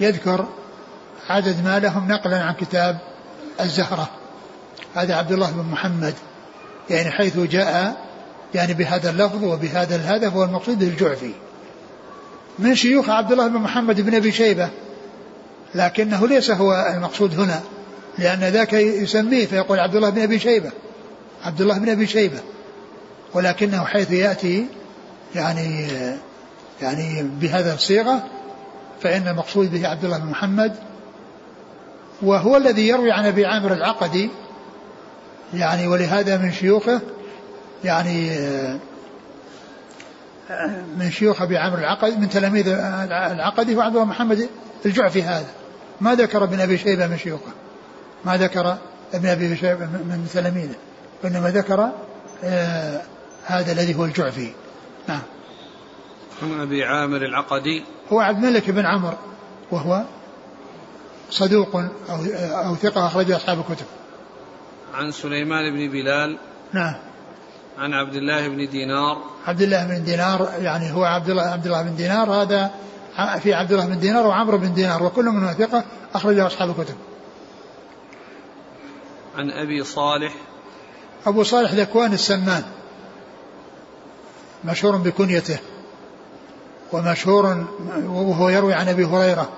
[0.00, 0.48] يذكر
[1.28, 2.98] عدد ما لهم نقلا عن كتاب
[3.60, 4.10] الزهرة.
[4.94, 6.14] هذا عبد الله بن محمد.
[6.90, 7.96] يعني حيث جاء
[8.54, 11.32] يعني بهذا اللفظ وبهذا الهدف والمقصود به الجعفي.
[12.58, 14.68] من شيوخ عبد الله بن محمد بن أبي شيبة.
[15.74, 17.60] لكنه ليس هو المقصود هنا
[18.18, 20.70] لأن ذاك يسميه فيقول عبد الله بن أبي شيبة.
[21.44, 22.40] عبد الله بن أبي شيبة.
[23.34, 24.66] ولكنه حيث يأتي
[25.34, 25.86] يعني
[26.82, 28.22] يعني بهذا الصيغة
[29.00, 30.76] فإن المقصود به عبد الله بن محمد
[32.22, 34.30] وهو الذي يروي عن أبي عامر العقدي
[35.54, 37.00] يعني ولهذا من شيوخه
[37.84, 38.30] يعني
[40.98, 44.48] من شيوخ أبي عامر العقدي من تلاميذ العقدي هو عبد الله محمد
[44.86, 45.48] الجعفي هذا.
[46.00, 47.52] ما ذكر ابن أبي شيبة من شيوخه.
[48.24, 48.76] ما ذكر
[49.14, 50.74] ابن أبي شيبة من تلاميذه.
[51.24, 51.90] وإنما ذكر
[52.44, 53.00] آه
[53.44, 54.52] هذا الذي هو الجعفي.
[55.08, 55.22] نعم.
[56.42, 57.84] عن أبي عامر العقدي.
[58.12, 59.16] هو عبد الملك بن عمرو
[59.70, 60.04] وهو
[61.30, 62.24] صدوق أو
[62.66, 63.86] أو ثقة اخرج أصحاب الكتب.
[64.94, 66.38] عن سليمان بن بلال.
[66.72, 66.94] نعم.
[67.78, 69.22] عن عبد الله بن دينار.
[69.46, 72.70] عبد الله بن دينار يعني هو عبد الله عبد الله بن دينار هذا
[73.42, 75.84] في عبد الله بن دينار وعمرو بن دينار وكل منهم ثقة
[76.14, 76.94] أخرجه أصحاب الكتب.
[79.36, 80.34] عن أبي صالح.
[81.26, 82.62] أبو صالح ذكوان السمان
[84.64, 85.58] مشهور بكنيته.
[86.92, 87.66] ومشهور
[88.06, 89.48] وهو يروي عن أبي هريرة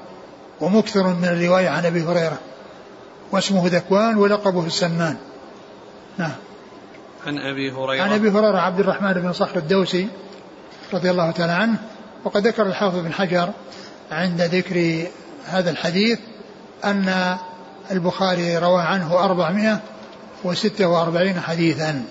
[0.60, 2.38] ومكثر من الرواية عن أبي هريرة
[3.32, 5.16] واسمه ذكوان ولقبه السمان.
[6.18, 6.32] نعم.
[7.26, 8.02] عن أبي هريرة.
[8.02, 10.08] عن أبي هريرة عبد الرحمن بن صخر الدوسي
[10.92, 11.78] رضي الله تعالى عنه
[12.24, 13.50] وقد ذكر الحافظ بن حجر
[14.12, 15.06] عند ذكر
[15.46, 16.18] هذا الحديث
[16.84, 17.36] أن
[17.90, 19.80] البخاري روى عنه أربعمائة
[20.44, 22.04] وستة وأربعين حديثا.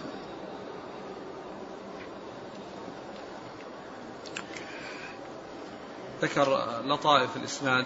[6.21, 7.85] ذكر لطائف الإسناد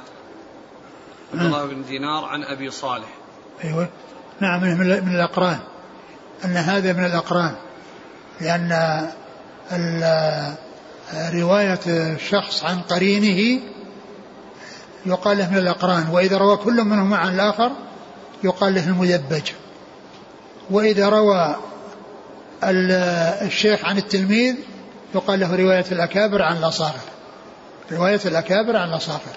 [1.34, 3.08] عبد الله بن دينار عن أبي صالح.
[3.64, 3.90] أيوة.
[4.40, 5.60] نعم من الأقران.
[6.46, 7.56] أن هذا من الأقران
[8.42, 8.72] لأن
[11.34, 13.62] رواية الشخص عن قرينه
[15.06, 17.72] يقال له من الأقران وإذا روى كل منهما عن الآخر
[18.44, 19.52] يقال له المدبج.
[20.72, 21.56] وإذا روى
[22.64, 24.56] الشيخ عن التلميذ
[25.16, 27.15] يقال له رواية الأكابر عن الأصاغر
[27.92, 29.36] رواية الأكابر عن الأصاغر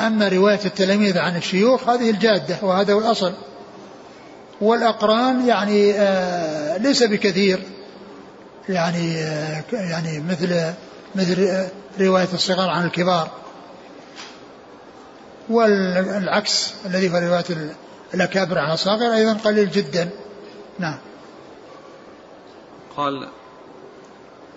[0.00, 3.32] أما رواية التلاميذ عن الشيوخ هذه الجادة وهذا هو الأصل.
[4.60, 7.62] والأقران يعني آه ليس بكثير.
[8.68, 10.72] يعني آه يعني مثل
[11.14, 11.68] مثل
[12.00, 13.30] رواية الصغار عن الكبار.
[15.48, 17.74] والعكس الذي هو رواية
[18.14, 20.08] الأكابر عن الصغار أيضا قليل جدا.
[20.78, 20.98] نعم.
[22.96, 23.28] قال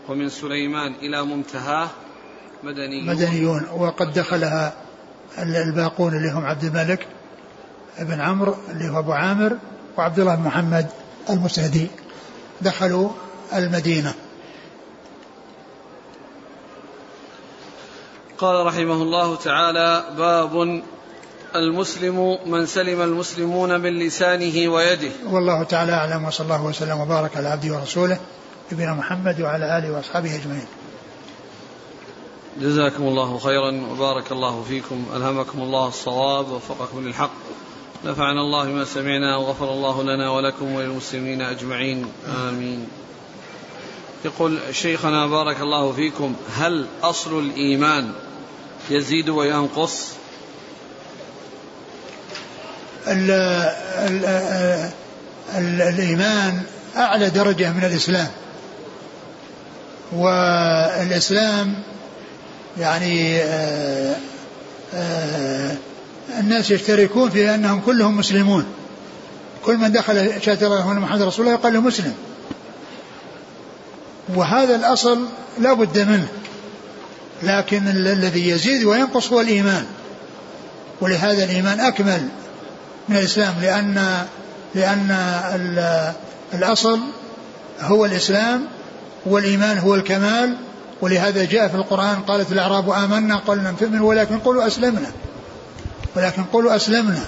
[0.09, 1.89] ومن سليمان إلى منتهاه
[2.63, 3.05] مدنيون.
[3.05, 3.65] مدنيون.
[3.77, 4.73] وقد دخلها
[5.39, 7.07] الباقون اللي هم عبد الملك
[7.99, 9.57] بن عمرو اللي هو أبو عامر
[9.97, 10.87] وعبد الله بن محمد
[11.29, 11.87] المسندي
[12.61, 13.09] دخلوا
[13.55, 14.13] المدينة.
[18.37, 20.81] قال رحمه الله تعالى باب
[21.55, 25.11] المسلم من سلم المسلمون من لسانه ويده.
[25.25, 28.17] والله تعالى أعلم وصلى الله وسلم وبارك على عبده ورسوله
[28.71, 30.67] نبينا محمد وعلى آله وأصحابه أجمعين.
[32.61, 35.05] جزاكم الله خيرا وبارك الله فيكم.
[35.15, 37.31] ألهمكم الله الصواب ووفقكم للحق.
[38.05, 42.05] نفعنا الله بما سمعنا وغفر الله لنا ولكم وللمسلمين أجمعين.
[42.49, 42.87] آمين.
[44.25, 46.35] يقول شيخنا بارك الله فيكم.
[46.57, 48.11] هل أصل الإيمان
[48.89, 50.11] يزيد وينقص؟
[53.07, 54.25] ال ال
[55.55, 56.61] ال الإيمان
[56.95, 58.31] أعلى درجة من الإسلام.
[60.13, 61.83] والإسلام
[62.79, 64.15] يعني آآ
[64.93, 65.75] آآ
[66.39, 68.65] الناس يشتركون في أنهم كلهم مسلمون.
[69.65, 72.13] كل من دخل شهادة الله محمد رسول الله يقال له مسلم.
[74.35, 75.19] وهذا الأصل
[75.59, 76.27] لا بد منه.
[77.43, 79.85] لكن الذي يزيد وينقص هو الإيمان.
[81.01, 82.27] ولهذا الإيمان أكمل
[83.09, 84.25] من الإسلام لأن
[84.75, 85.17] لأن
[86.53, 86.99] الأصل
[87.81, 88.65] هو الإسلام
[89.25, 90.57] والإيمان هو الكمال
[91.05, 95.11] ولهذا جاء في القرآن قالت الأعراب آمنا قل لم تؤمنوا ولكن قولوا أسلمنا.
[96.15, 97.25] ولكن قولوا أسلمنا.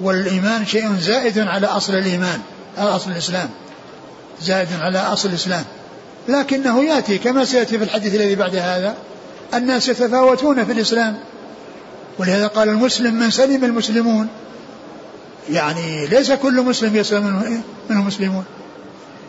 [0.00, 2.40] والإيمان شيء زائد على أصل الإيمان
[2.78, 3.48] على أصل الإسلام.
[4.42, 5.64] زائد على أصل الإسلام.
[6.28, 8.94] لكنه يأتي كما سيأتي في الحديث الذي بعد هذا
[9.54, 11.18] الناس يتفاوتون في الإسلام.
[12.18, 14.28] ولهذا قال المسلم من سلم المسلمون.
[15.50, 18.44] يعني ليس كل مسلم يسلم منه المسلمون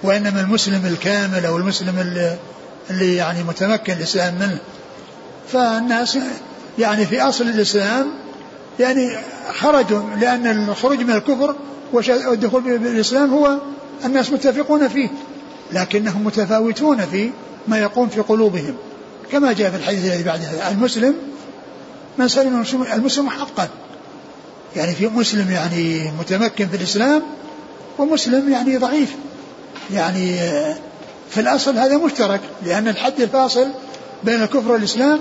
[0.03, 1.99] وإنما المسلم الكامل أو المسلم
[2.89, 4.57] اللي, يعني متمكن الإسلام منه.
[5.51, 6.17] فالناس
[6.79, 8.07] يعني في أصل الإسلام
[8.79, 9.17] يعني
[9.53, 11.55] خرجوا لأن الخروج من الكفر
[11.93, 13.57] والدخول بالإسلام هو
[14.05, 15.09] الناس متفقون فيه
[15.71, 17.31] لكنهم متفاوتون في
[17.67, 18.75] ما يقوم في قلوبهم.
[19.31, 21.15] كما جاء في الحديث الذي بعد هذا المسلم
[22.17, 22.63] من سلم
[22.93, 23.67] المسلم حقا.
[24.75, 27.21] يعني في مسلم يعني متمكن في الإسلام
[27.97, 29.15] ومسلم يعني ضعيف.
[29.93, 30.39] يعني
[31.31, 33.67] في الأصل هذا مشترك لأن الحد الفاصل
[34.23, 35.19] بين الكفر والإسلام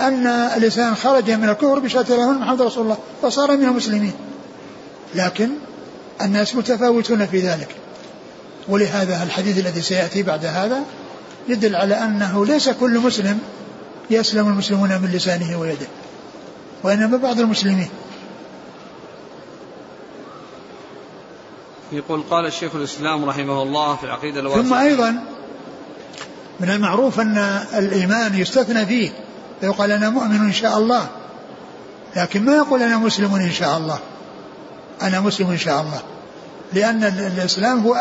[0.00, 4.12] أن الإنسان خرج من الكفر بشهادة لا محمد رسول الله فصار من المسلمين.
[5.14, 5.50] لكن
[6.22, 7.68] الناس متفاوتون في ذلك.
[8.68, 10.80] ولهذا الحديث الذي سيأتي بعد هذا
[11.48, 13.38] يدل على أنه ليس كل مسلم
[14.10, 15.86] يسلم المسلمون من لسانه ويده
[16.82, 17.88] وإنما بعض المسلمين.
[21.92, 25.24] يقول قال الشيخ الإسلام رحمه الله في العقيدة الواسعة ثم أيضا
[26.60, 27.38] من المعروف أن
[27.74, 29.10] الإيمان يستثنى فيه
[29.60, 31.08] فيقال أنا مؤمن إن شاء الله
[32.16, 33.98] لكن ما يقول أنا مسلم إن شاء الله؟
[35.02, 36.02] أنا مسلم إن شاء الله.
[36.72, 37.96] لأن الإسلام هو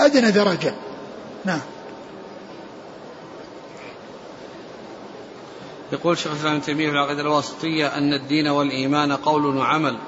[0.00, 0.74] أدنى درجة.
[1.44, 1.60] نعم.
[5.92, 9.98] يقول شيخ الإسلام ابن تيمية في العقيدة الواسطية أن الدين والإيمان قول وعمل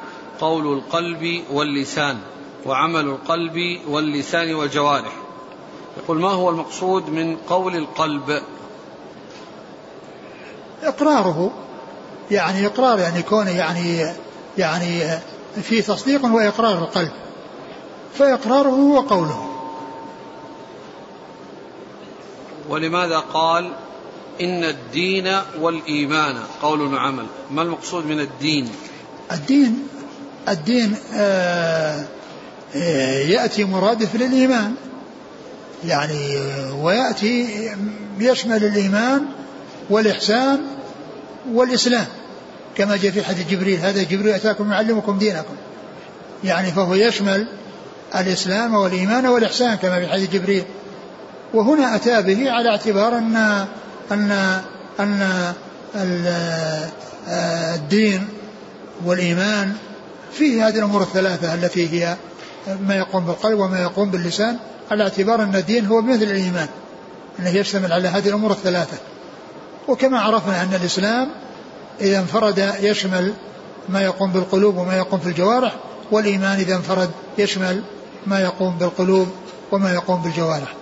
[0.40, 2.18] قول القلب واللسان.
[2.66, 5.12] وعمل القلب واللسان والجوارح.
[5.96, 8.42] يقول ما هو المقصود من قول القلب؟
[10.82, 11.50] إقراره.
[12.30, 14.12] يعني إقرار يعني كونه يعني
[14.58, 15.18] يعني
[15.62, 17.12] في تصديق وإقرار القلب.
[18.14, 19.50] فإقراره هو قوله.
[22.68, 23.72] ولماذا قال
[24.40, 27.26] إن الدين والإيمان؟ قول وعمل.
[27.50, 28.68] ما المقصود من الدين؟
[29.32, 29.88] الدين
[30.48, 32.04] الدين آه
[32.75, 34.75] يأتي مرادف للإيمان.
[35.85, 36.37] يعني
[36.72, 37.47] ويأتي
[38.18, 39.25] يشمل الإيمان
[39.91, 40.61] والإحسان
[41.53, 42.07] والإسلام.
[42.77, 45.55] كما جاء في حديث جبريل هذا جبريل أتاكم يعلمكم دينكم.
[46.45, 47.47] يعني فهو يشمل
[48.14, 50.64] الإسلام والإيمان والإحسان كما في حديث جبريل.
[51.55, 53.66] وهنا أتى به على اعتبار أن
[54.11, 54.61] أن
[55.01, 55.53] أن
[57.75, 58.29] الدين
[59.05, 59.72] والإيمان
[60.33, 62.16] فيه هذه الأمور الثلاثة التي هي
[62.80, 64.58] ما يقوم بالقلب وما يقوم باللسان
[64.90, 66.68] على اعتبار أن الدين هو مثل الإيمان
[67.38, 68.98] أنه يشتمل على هذه الأمور الثلاثة.
[69.88, 71.30] وكما عرفنا أن الإسلام
[72.00, 73.34] إذا انفرد يشمل
[73.88, 75.74] ما يقوم بالقلوب وما يقوم في الجوارح
[76.10, 77.82] والإيمان إذا انفرد يشمل
[78.26, 79.28] ما يقوم بالقلوب
[79.72, 80.74] وما يقوم بالجوارح.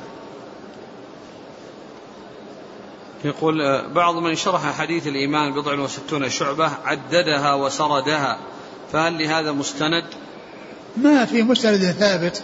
[3.25, 8.39] يقول آه، بعض من شرح حديث الإيمان بضع وستون شعبة عددها وسردها
[8.93, 10.05] فهل لهذا مستند؟
[10.97, 12.43] ما في مستند ثابت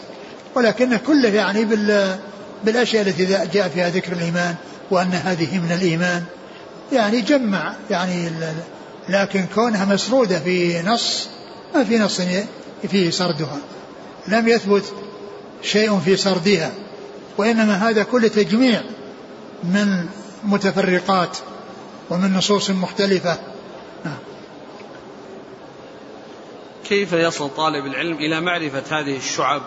[0.55, 2.19] ولكن كله يعني بال
[2.65, 4.55] بالأشياء التي جاء فيها ذكر الإيمان
[4.91, 6.25] وأن هذه من الإيمان.
[6.93, 8.31] يعني جمع يعني
[9.09, 11.29] لكن كونها مسرودة في نص
[11.75, 12.21] ما في نص
[12.89, 13.59] فيه سردها.
[14.29, 14.93] لم يثبت
[15.63, 16.73] شيء في سردها
[17.39, 18.83] وإنما هذا كل تجميع
[19.65, 20.07] من
[20.45, 21.39] متفرقات
[22.11, 23.39] ومن نصوص مختلفة
[24.05, 24.19] نعم.
[26.89, 29.63] كيف يصل طالب العلم إلى معرفة هذه الشعب؟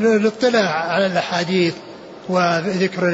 [0.00, 1.74] بالاطلاع على الأحاديث
[2.28, 3.08] وذكر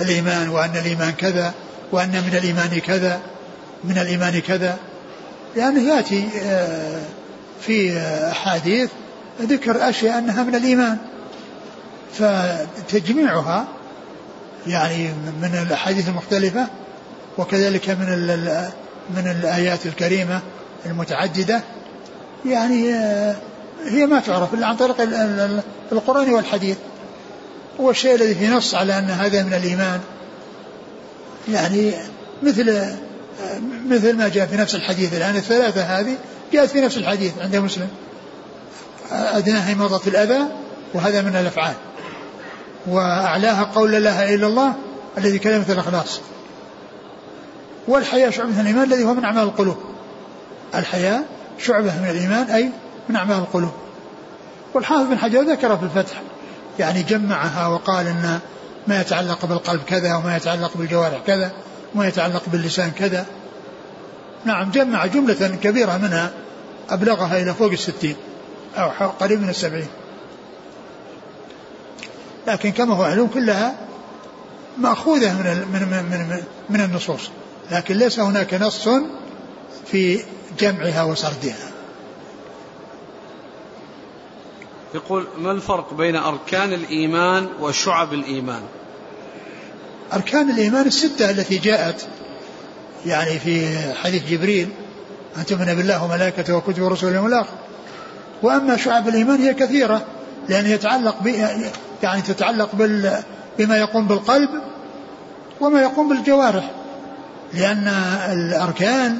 [0.00, 1.54] الإيمان وأن الإيمان كذا
[1.92, 3.20] وأن من الإيمان كذا
[3.84, 4.78] من الإيمان كذا.
[5.56, 7.02] لأنه يأتي آه،
[7.60, 7.98] في
[8.30, 8.90] أحاديث
[9.40, 10.98] ذكر أشياء أنها من الإيمان
[12.12, 13.66] فتجميعها
[14.66, 15.08] يعني
[15.42, 16.66] من الأحاديث المختلفة
[17.38, 18.08] وكذلك من
[19.16, 20.40] من الآيات الكريمة
[20.86, 21.60] المتعددة.
[22.46, 23.36] يعني آه،
[23.84, 24.96] هي ما تعرف إلا عن طريق
[25.92, 26.76] القرآن والحديث.
[27.78, 30.00] والشيء الذي في نص على أن هذا من الإيمان.
[31.48, 31.92] يعني
[32.42, 32.94] مثل آه،
[33.88, 36.16] مثل ما جاء في نفس الحديث الآن الثلاثة هذه
[36.52, 37.88] جاءت في نفس الحديث عند مسلم.
[39.12, 40.38] أدناها إماطة الأذى
[40.94, 41.74] وهذا من الأفعال.
[42.86, 44.74] وأعلاها قول لا إله إلا الله
[45.18, 46.20] الذي كلمة الإخلاص.
[47.88, 49.76] والحياء شعبة من الإيمان الذي هو من أعمال القلوب.
[50.74, 51.24] الحياء
[51.58, 52.70] شعبة من الإيمان أي
[53.08, 53.72] من أعمال القلوب.
[54.74, 56.22] والحافظ بن حجر ذكر في الفتح
[56.78, 58.38] يعني جمعها وقال أن
[58.86, 61.52] ما يتعلق بالقلب كذا وما يتعلق بالجوارح كذا
[61.94, 63.26] وما يتعلق باللسان كذا.
[64.44, 66.30] نعم جمع جملة كبيرة منها
[66.90, 68.16] أبلغها إلى فوق الستين
[68.76, 69.86] أو قريب من السبعين.
[72.46, 73.74] لكن كما هو معلوم كلها
[74.78, 77.30] مأخوذة من من من من النصوص.
[77.70, 78.88] لكن ليس هناك نص
[79.86, 80.20] في
[80.58, 81.70] جمعها وسردها.
[84.94, 88.62] يقول ما الفرق بين أركان الإيمان وشعب الإيمان؟
[90.12, 92.06] أركان الإيمان الستة التي جاءت
[93.06, 94.68] يعني في حديث جبريل
[95.36, 97.54] أن تؤمن بالله وملائكته وكتبه ورسله واليوم الآخر.
[98.42, 100.06] وأما شعب الإيمان هي كثيرة
[100.48, 101.22] لأن يتعلق
[102.02, 103.22] يعني تتعلق بال
[103.58, 104.50] بما يقوم بالقلب
[105.60, 106.70] وما يقوم بالجوارح.
[107.54, 107.88] لأن
[108.32, 109.18] الأركان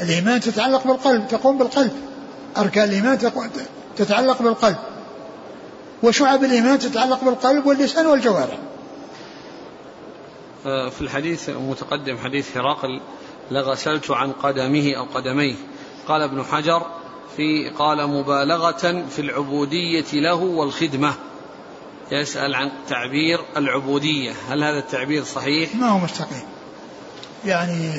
[0.00, 1.92] الإيمان تتعلق بالقلب تقوم بالقلب.
[2.56, 3.18] أركان الإيمان
[3.96, 4.76] تتعلق بالقلب.
[6.02, 8.58] وشعب الإيمان تتعلق بالقلب واللسان والجوارح.
[10.64, 13.00] في الحديث المتقدم حديث هرقل
[13.50, 15.54] لغسلت عن قدمه أو قدميه.
[16.08, 16.86] قال ابن حجر
[17.36, 21.14] في قال مبالغة في العبودية له والخدمة.
[22.12, 24.32] يسأل عن تعبير العبودية.
[24.48, 26.42] هل هذا التعبير صحيح؟ ما هو مستقيم.
[27.44, 27.90] يعني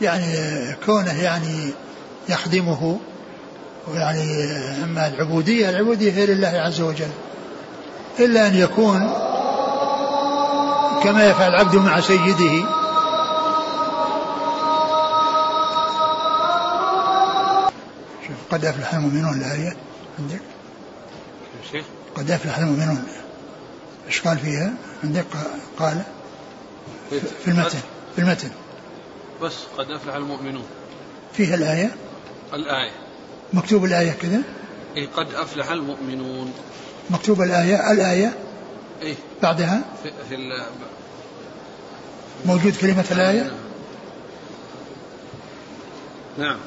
[0.00, 0.24] يعني
[0.86, 1.70] كونه يعني
[2.28, 2.98] يخدمه
[3.88, 4.44] ويعني
[4.84, 7.10] أما العبودية العبودية هي لله عز وجل.
[8.18, 9.12] إلا أن يكون
[11.04, 12.66] كما يفعل العبد مع سيده.
[18.26, 19.76] شوف قد أفلح المؤمنون الآية
[20.18, 20.40] عندك؟
[21.72, 21.84] شيخ؟
[22.16, 23.04] قد أفلح المؤمنون
[24.06, 24.72] إيش قال فيها
[25.04, 25.24] عندك
[25.78, 26.02] قال
[27.44, 27.78] في المتن
[28.16, 28.50] في المتن.
[29.42, 30.66] بس قد أفلح المؤمنون.
[31.32, 31.90] فيها الآية؟
[32.54, 32.90] الآية.
[33.52, 34.42] مكتوب الآية كذا؟
[34.96, 36.52] إيه قد أفلح المؤمنون.
[37.10, 38.32] مكتوب الآية الآية
[39.02, 40.64] إيه بعدها؟ في, في
[42.44, 43.50] موجود كلمة الآية؟
[46.38, 46.58] نعم.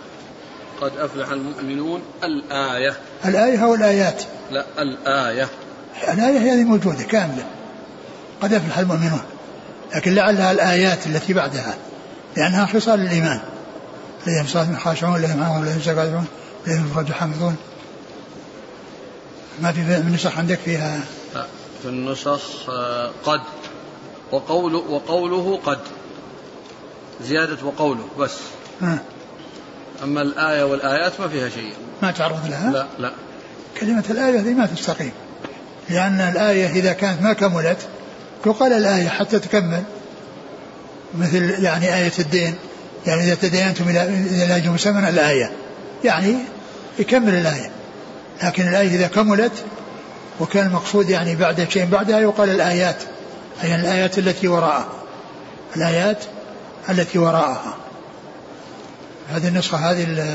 [0.81, 2.93] قد أفلح المؤمنون الآية.
[3.25, 4.23] الآية أو الآيات.
[4.51, 5.47] لا الآية.
[6.07, 7.45] الآية هذه موجودة كاملة.
[8.41, 9.21] قد أفلح المؤمنون.
[9.95, 11.75] لكن لعلها الآيات التي بعدها.
[12.37, 13.39] لأنها خصال الإيمان
[14.27, 16.25] الذين صلاة خاشعون الذين معهم الذين يستغفرون
[16.67, 17.55] الذين يفرجوا حامدون
[19.61, 20.99] ما في من نسخ عندك فيها؟
[21.81, 23.41] في النسخ آه، قد.
[24.31, 25.79] وقوله وقوله قد.
[27.21, 28.37] زيادة وقوله بس.
[28.81, 28.99] ها.
[30.03, 31.73] أما الآية والآيات ما فيها شيء.
[32.01, 33.11] ما تعرض لها؟ لا لا.
[33.79, 35.11] كلمة الآية هذه ما تستقيم.
[35.89, 37.77] لأن الآية إذا كانت ما كملت
[38.45, 39.83] يقال الآية حتى تكمل.
[41.13, 42.55] مثل يعني آية الدين.
[43.07, 45.51] يعني إذا تدينتم إلى إلى أجل مسمى الآية.
[46.03, 46.35] يعني
[46.99, 47.71] يكمل الآية.
[48.43, 49.51] لكن الآية إذا كملت
[50.39, 53.03] وكان المقصود يعني بعد شيء بعدها يقال الآيات.
[53.63, 54.87] أي الآيات التي وراءها.
[55.75, 56.23] الآيات
[56.89, 57.77] التي وراءها.
[59.29, 60.27] هذه النسخة هذه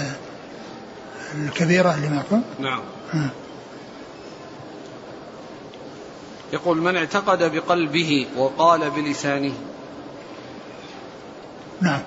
[1.35, 2.81] الكبيرة اللي معكم؟ نعم.
[6.53, 9.53] يقول من اعتقد بقلبه وقال بلسانه.
[11.81, 12.01] نعم.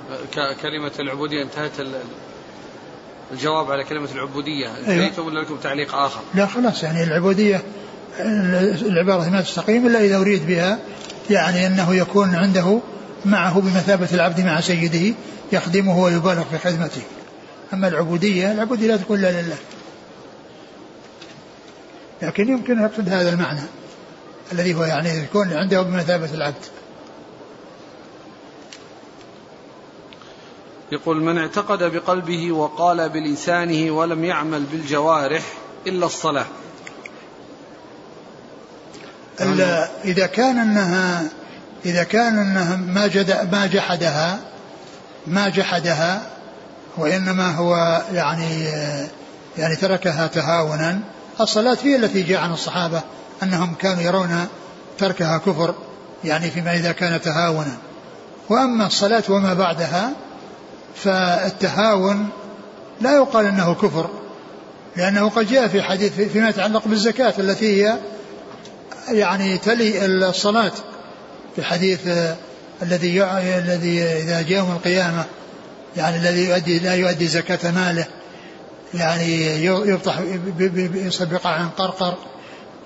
[0.62, 1.72] كلمة العبودية انتهت
[3.32, 4.78] الجواب على كلمة العبودية.
[4.80, 5.28] انتهيتم أيوة.
[5.28, 7.64] ولا لكم تعليق آخر؟ لا خلاص يعني العبودية
[8.82, 10.80] العبارة ما تستقيم إلا إذا أريد بها
[11.30, 12.80] يعني أنه يكون عنده
[13.26, 15.16] معه بمثابة العبد مع سيده
[15.52, 17.02] يخدمه ويبالغ في خدمته.
[17.74, 19.58] أما العبودية العبودية لا تكون إلا لله.
[22.22, 23.62] لكن يمكن يقصد هذا المعنى
[24.52, 26.66] الذي هو يعني يكون عنده بمثابة العبد.
[30.92, 35.44] يقول من اعتقد بقلبه وقال بلسانه ولم يعمل بالجوارح
[35.88, 36.46] إلا الصلاة.
[40.06, 41.30] إذا كان أنها
[41.86, 44.40] إذا كان أنها ما, جد ما جحدها
[45.28, 46.22] ما جحدها
[46.98, 48.64] وإنما هو يعني
[49.58, 51.00] يعني تركها تهاونا.
[51.42, 53.02] الصلاة هي التي جاء عن الصحابة
[53.44, 54.48] أنهم كانوا يرون
[54.98, 55.76] تركها كفر
[56.24, 57.78] يعني فيما إذا كان تهاونا.
[58.50, 60.12] وأما الصلاة وما بعدها
[60.96, 62.30] فالتهاون
[63.02, 64.10] لا يقال إنه كفر
[64.96, 67.98] لأنه قد جاء في حديث فيما يتعلق بالزكاة التي هي
[69.10, 70.72] يعني تلي الصلاة
[71.56, 72.00] في حديث
[72.82, 73.24] الذي
[73.58, 75.26] الذي إذا جاء يوم القيامة
[75.98, 78.06] يعني الذي يؤدي لا يؤدي زكاة ماله
[78.94, 80.20] يعني يفتح
[80.94, 82.18] يصبق عن قرقر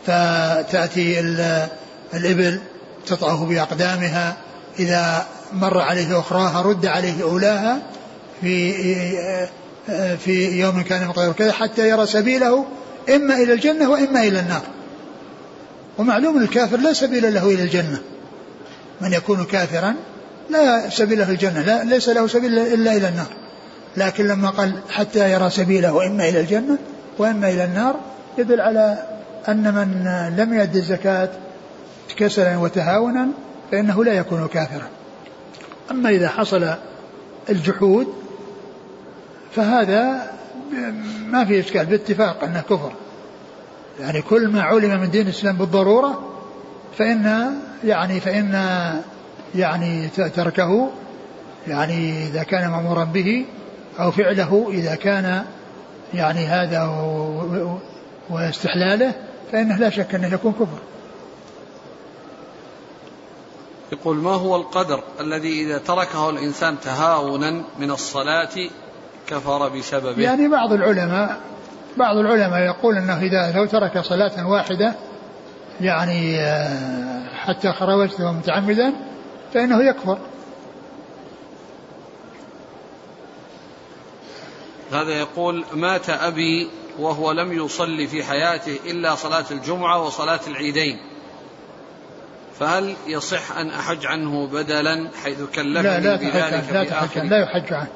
[0.06, 1.20] فتأتي
[2.14, 2.60] الإبل
[3.08, 4.38] تطعه بأقدامها
[4.80, 7.82] إذا مر عليه أخراها رد عليه أولاها
[8.42, 8.74] في
[10.18, 12.66] في يوم كان مقداره كذا حتى يرى سبيله
[13.10, 14.62] إما إلى الجنة وإما إلى النار.
[15.98, 18.02] ومعلوم الكافر لا سبيل له إلى الجنة.
[19.02, 19.95] من يكون كافرا
[20.49, 23.28] لا سبيل له الجنة لا ليس له سبيل إلا إلى النار.
[23.97, 26.78] لكن لما قال حتى يرى سبيله إما إلى الجنة
[27.18, 27.95] وإما إلى النار
[28.38, 29.04] يدل على
[29.47, 30.06] أن من
[30.38, 31.30] لم يؤدي الزكاة
[32.18, 33.28] كسلا وتهاونا
[33.72, 34.88] فإنه لا يكون كافرا.
[35.91, 36.70] أما إذا حصل
[37.49, 38.08] الجحود
[39.56, 40.32] فهذا
[41.26, 42.91] ما في إشكال باتفاق أنه كفر.
[43.99, 46.32] يعني كل ما علم من دين الإسلام بالضرورة
[46.97, 47.52] فإن
[47.84, 48.53] يعني فإن
[49.55, 50.89] يعني تركه
[51.67, 53.45] يعني إذا كان مأمورا به
[53.99, 55.45] أو فعله إذا كان
[56.13, 56.84] يعني هذا
[58.29, 59.13] واستحلاله
[59.51, 60.79] فإنه لا شك أنه يكون كفر.
[63.91, 68.69] يقول ما هو القدر الذي إذا تركه الإنسان تهاونا من الصلاة
[69.27, 71.39] كفر بسببه؟ يعني بعض العلماء
[71.97, 74.95] بعض العلماء يقول إنه إذا لو ترك صلاة واحدة
[75.84, 78.93] يعني آه، حتى خرجته متعمدا
[79.53, 80.17] فإنه يكفر.
[84.91, 86.69] هذا يقول مات أبي
[86.99, 90.97] وهو لم يصلي في حياته إلا صلاة الجمعة وصلاة العيدين.
[92.59, 97.88] فهل يصح أن أحج عنه بدلا حيث كلفني لا لا بذلك لا, لا يحج عنه.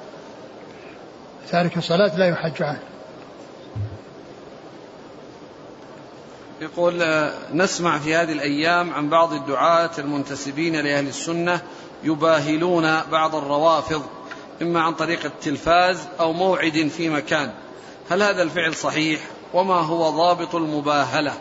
[1.52, 2.95] تارك الصلاة لا يحج عنه.
[6.62, 11.62] يقول آه، نسمع في هذه الأيام عن بعض الدعاة المنتسبين لأهل السنة
[12.04, 14.04] يباهلون بعض الروافض
[14.62, 17.52] إما عن طريق التلفاز أو موعد في مكان.
[18.12, 19.20] هل هذا الفعل صحيح؟
[19.54, 21.34] وما هو ضابط المباهلة؟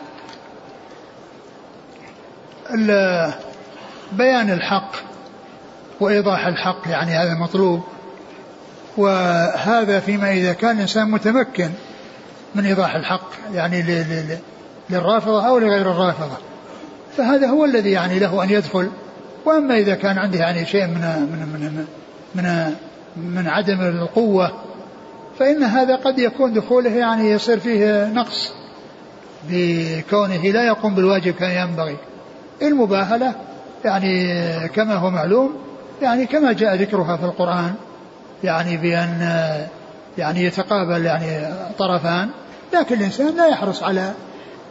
[4.11, 4.91] بيان الحق
[5.99, 7.83] وإيضاح الحق يعني هذا مطلوب.
[8.97, 11.69] وهذا فيما إذا كان الإنسان متمكن
[12.55, 13.81] من إيضاح الحق يعني
[14.89, 16.37] للرافضة أو لغير الرافضة.
[17.17, 18.89] فهذا هو الذي يعني له أن يدخل.
[19.45, 21.85] وأما إذا كان عنده يعني شيء من من من
[22.35, 22.75] من,
[23.15, 24.51] من عدم القوة
[25.39, 28.53] فإن هذا قد يكون دخوله يعني يصير فيه نقص
[29.49, 31.97] بكونه لا يقوم بالواجب كما ينبغي.
[32.61, 33.33] المباهلة
[33.85, 34.33] يعني
[34.67, 35.55] كما هو معلوم
[36.01, 37.73] يعني كما جاء ذكرها في القرآن
[38.43, 39.19] يعني بأن
[40.17, 42.29] يعني يتقابل يعني طرفان
[42.73, 44.13] لكن الإنسان لا يحرص على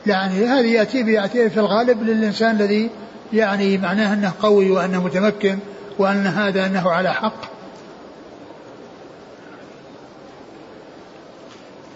[0.07, 2.91] يعني هذه يأتي يأتي في الغالب للإنسان الذي
[3.33, 5.59] يعني معناه أنه قوي وأنه متمكن
[5.99, 7.55] وأن هذا أنه على حق.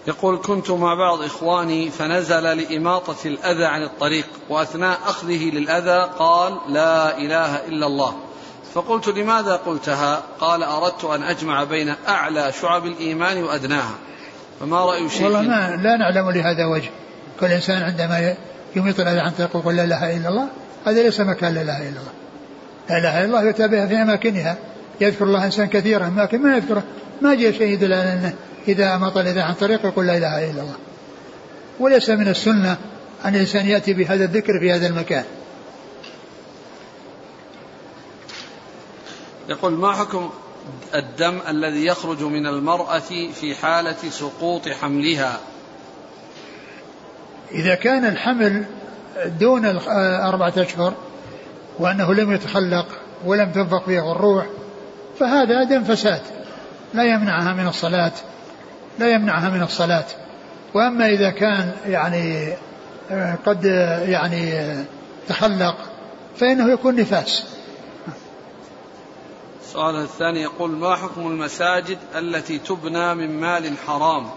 [0.07, 7.17] يقول كنت مع بعض إخواني فنزل لإماطة الأذى عن الطريق وأثناء أخذه للأذى قال لا
[7.17, 8.15] إله إلا الله
[8.73, 13.95] فقلت لماذا قلتها؟ قال أردت أن أجمع بين أعلى شعب الإيمان وأدناها
[14.59, 16.89] فما رأي شيخ؟ والله ما لا نعلم لهذا وجه.
[17.39, 18.35] كل إنسان عندما
[18.75, 20.47] يميط الأذى عن طريق يقول لا إله إلا الله
[20.85, 22.13] هذا ليس مكان لا إله إلا الله.
[22.89, 24.57] لا إله إلا الله يتابعها في أماكنها.
[25.01, 26.83] يذكر الله إنسان كثيرا لكن ما يذكره؟
[27.21, 28.33] ما جاء شيء يدل على أنه
[28.67, 30.75] إذا أمط الإذى عن طريق يقول لا إله إلا الله.
[31.79, 32.77] وليس من السنة
[33.25, 35.23] أن الإنسان يأتي بهذا الذكر في هذا المكان.
[39.49, 40.29] يقول ما حكم
[40.95, 45.39] الدم الذي يخرج من المرأة في حالة سقوط حملها؟
[47.51, 48.65] إذا كان الحمل
[49.25, 49.65] دون
[50.25, 50.93] أربعة أشهر
[51.79, 52.85] وأنه لم يتخلق
[53.25, 54.45] ولم تنفق فيه الروح
[55.19, 56.21] فهذا دم فساد.
[56.93, 58.11] لا يمنعها من الصلاة.
[58.99, 60.05] لا يمنعها من الصلاة.
[60.73, 62.53] وأما إذا كان يعني
[63.45, 63.65] قد
[64.07, 64.75] يعني
[65.27, 65.75] تخلق
[66.37, 67.45] فإنه يكون نفاس.
[69.61, 74.29] السؤال الثاني يقول ما حكم المساجد التي تبنى من مال حرام؟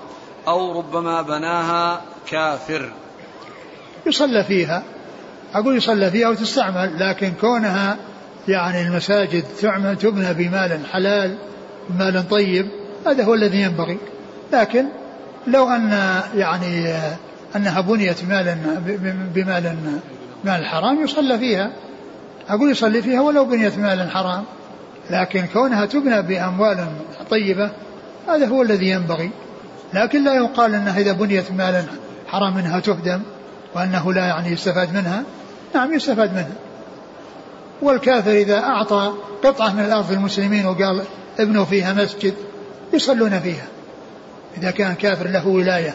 [0.49, 2.93] أو ربما بناها كافر.
[4.07, 4.83] يصلى فيها.
[5.55, 7.97] أقول يصلى فيها وتستعمل لكن كونها
[8.49, 11.39] يعني المساجد تعمل تبنى بمال حلال
[11.89, 12.69] بمال طيب
[13.07, 13.99] هذا هو الذي ينبغي.
[14.53, 14.85] لكن
[15.47, 16.95] لو أن يعني
[17.57, 18.57] أنها بنيت مالا
[19.35, 19.77] بمال
[20.45, 21.71] مال حرام يصلى فيها.
[22.49, 24.45] أقول يصلي فيها ولو بنيت مالا حرام.
[25.11, 26.87] لكن كونها تبنى بأموال
[27.31, 27.71] طيبة
[28.29, 29.31] هذا هو الذي ينبغي.
[29.95, 31.85] لكن لا يقال أنها إذا بنيت مالا
[32.27, 33.23] حرام منها تهدم
[33.75, 35.23] وأنه لا يعني يستفاد منها.
[35.75, 36.53] نعم يستفاد منها.
[37.83, 39.13] والكافر إذا أعطى
[39.45, 41.03] قطعة من الأرض للمسلمين وقال
[41.39, 42.35] ابنوا فيها مسجد
[42.93, 43.67] يصلون فيها.
[44.59, 45.95] إذا كان كافر له ولاية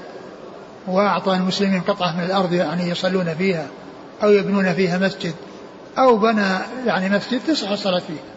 [0.87, 3.67] وأعطى المسلمين قطعة من الأرض يعني يصلون فيها
[4.23, 5.33] أو يبنون فيها مسجد
[5.97, 6.45] أو بنى
[6.85, 8.36] يعني مسجد تصح الصلاة فيه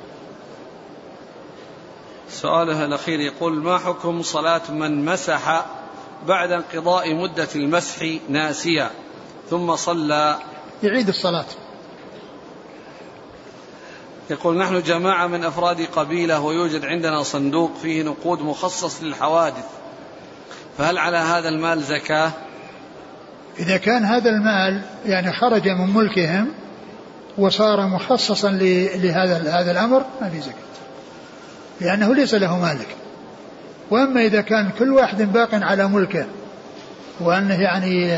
[2.30, 5.66] سؤاله الأخير يقول ما حكم صلاة من مسح
[6.26, 8.90] بعد انقضاء مدة المسح ناسيا
[9.50, 10.38] ثم صلى؟
[10.82, 11.46] يعيد الصلاة.
[14.30, 19.66] يقول نحن جماعة من أفراد قبيلة ويوجد عندنا صندوق فيه نقود مخصص للحوادث
[20.78, 22.32] فهل على هذا المال زكاة؟
[23.58, 26.52] إذا كان هذا المال يعني خرج من ملكهم
[27.38, 30.69] وصار مخصصا لهذا هذا الأمر ما في زكاة.
[31.80, 32.96] لأنه ليس له مالك.
[33.90, 36.26] وأما إذا كان كل واحد باق على ملكه
[37.20, 38.08] وأنه يعني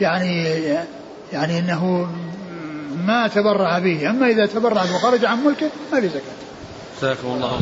[0.00, 0.44] يعني
[1.32, 2.08] يعني أنه
[3.06, 4.10] ما تبرع به.
[4.10, 6.40] أما إذا تبرع وخرج عن ملكه ما في زكاة.
[7.36, 7.60] الله